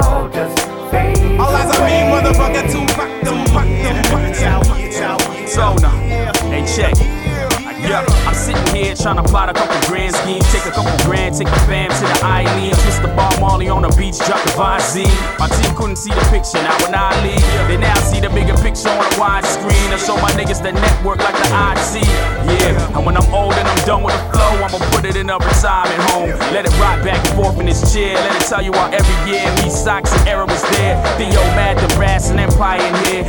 here 8.88 8.96
trying 8.96 9.20
to 9.20 9.22
plot 9.22 9.48
a 9.48 9.52
couple 9.52 9.76
grand 9.86 10.14
schemes. 10.14 10.44
Take 10.50 10.64
a 10.64 10.72
couple 10.72 10.92
grand, 11.04 11.36
take 11.36 11.48
the 11.48 11.60
fam 11.68 11.90
to 11.92 12.04
the 12.08 12.20
island. 12.24 12.72
Twist 12.80 13.02
the 13.02 13.12
bar 13.12 13.32
Marley 13.38 13.68
on 13.68 13.82
the 13.82 13.92
beach, 14.00 14.16
drop 14.24 14.40
the 14.40 14.52
Vine 14.56 14.80
Z. 14.80 15.04
My 15.38 15.48
team 15.48 15.76
couldn't 15.76 16.00
see 16.00 16.10
the 16.10 16.24
picture, 16.32 16.60
now 16.64 16.72
when 16.80 16.94
I 16.96 17.12
leave, 17.20 17.44
they 17.68 17.76
now 17.76 17.94
see 18.00 18.20
the 18.20 18.30
bigger 18.30 18.56
picture 18.64 18.88
on 18.88 19.04
a 19.04 19.20
wide 19.20 19.44
screen. 19.44 19.92
I 19.92 19.98
show 20.00 20.16
my 20.16 20.32
niggas 20.32 20.62
the 20.62 20.72
network 20.72 21.20
like 21.20 21.36
the 21.36 21.48
IC. 21.52 22.00
Yeah, 22.48 22.96
and 22.96 23.04
when 23.04 23.16
I'm 23.16 23.28
old 23.34 23.52
and 23.54 23.68
I'm 23.68 23.82
done 23.84 24.02
with 24.02 24.16
the 24.16 24.24
flow, 24.32 24.52
I'ma 24.64 24.78
put 24.96 25.04
it 25.04 25.16
in 25.16 25.28
a 25.28 25.36
retirement 25.36 26.02
home. 26.08 26.32
Let 26.56 26.64
it 26.64 26.72
rock 26.80 27.04
back 27.04 27.20
and 27.20 27.34
forth 27.36 27.60
in 27.60 27.66
this 27.66 27.84
chair. 27.92 28.16
Let 28.16 28.40
it 28.40 28.48
tell 28.48 28.62
you 28.62 28.72
how 28.72 28.88
every 28.88 29.18
year 29.28 29.44
me 29.60 29.68
socks 29.68 30.12
and 30.16 30.28
era 30.28 30.46
was 30.46 30.62
there. 30.72 30.96
Theo 31.20 31.42
Mad, 31.52 31.76
the 31.76 31.92
brass 31.96 32.30
and 32.30 32.40
Empire 32.40 32.80
in 32.80 32.94
here. 33.04 33.24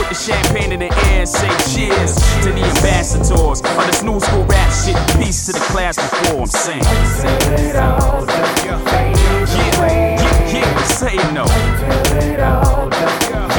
Put 0.00 0.08
the 0.08 0.14
champagne 0.14 0.72
in 0.72 0.80
the 0.80 0.86
air 1.12 1.20
and 1.20 1.28
say 1.28 1.48
cheers 1.68 2.16
to 2.40 2.48
the 2.52 2.62
ambassadors 2.64 3.60
of 3.60 3.86
this 3.86 4.02
new 4.02 4.18
school 4.18 4.44
rap 4.44 4.72
shit. 4.72 4.96
Peace 5.20 5.44
to 5.46 5.52
the 5.52 5.60
class 5.68 5.96
before 5.96 6.40
I'm 6.40 6.46
saying. 6.46 6.82
Yeah, 6.82 7.84
yeah, 9.52 10.56
yeah, 10.56 10.82
say 10.84 11.16
no. 11.36 11.44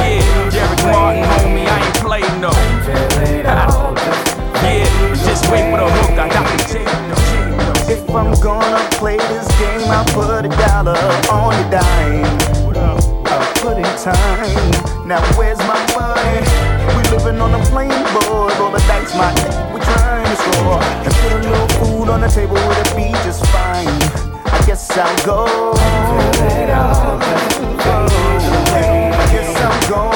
Yeah, 0.02 0.22
Derek 0.50 0.84
Martin, 0.90 1.24
homie, 1.30 1.68
I 1.68 1.78
ain't 1.86 1.98
playing 2.02 2.42
no. 2.42 2.52
Yeah, 4.66 4.90
just 5.26 5.46
wait 5.52 5.70
for 5.70 5.78
the 5.78 5.90
hook, 5.94 6.18
I 6.18 6.28
got 6.30 6.46
the. 6.58 6.82
If 7.92 8.10
I'm 8.10 8.34
gonna 8.42 8.90
play 8.98 9.18
this 9.18 9.48
game, 9.60 9.90
I'll 9.92 10.06
put 10.06 10.46
a 10.46 10.50
dollar 10.50 10.98
on 11.30 11.54
your 11.60 11.70
dime. 11.70 12.51
Put 13.62 13.78
in 13.78 13.84
time. 13.84 15.08
Now 15.08 15.22
where's 15.38 15.60
my 15.60 15.78
money? 15.94 16.42
We 16.98 17.04
living 17.16 17.40
on 17.40 17.54
a 17.54 17.64
plain 17.66 17.92
board, 18.12 18.58
roll 18.58 18.72
the 18.72 18.80
dice, 18.88 19.14
my 19.16 19.32
we 19.72 19.80
trying 19.82 20.26
to 20.26 20.36
score. 20.36 20.82
And 20.82 21.14
put 21.14 21.32
a 21.32 21.38
little 21.48 21.68
food 21.78 22.10
on 22.10 22.22
the 22.22 22.28
table 22.28 22.56
with 22.56 22.92
a 22.92 22.96
beat 22.96 23.14
just 23.24 23.46
fine. 23.48 23.86
I 24.46 24.64
guess 24.66 24.90
I'll 24.98 25.26
go. 25.28 25.74
I 25.76 26.58
guess 29.32 29.56
I'll 29.62 29.90
go. 29.90 30.12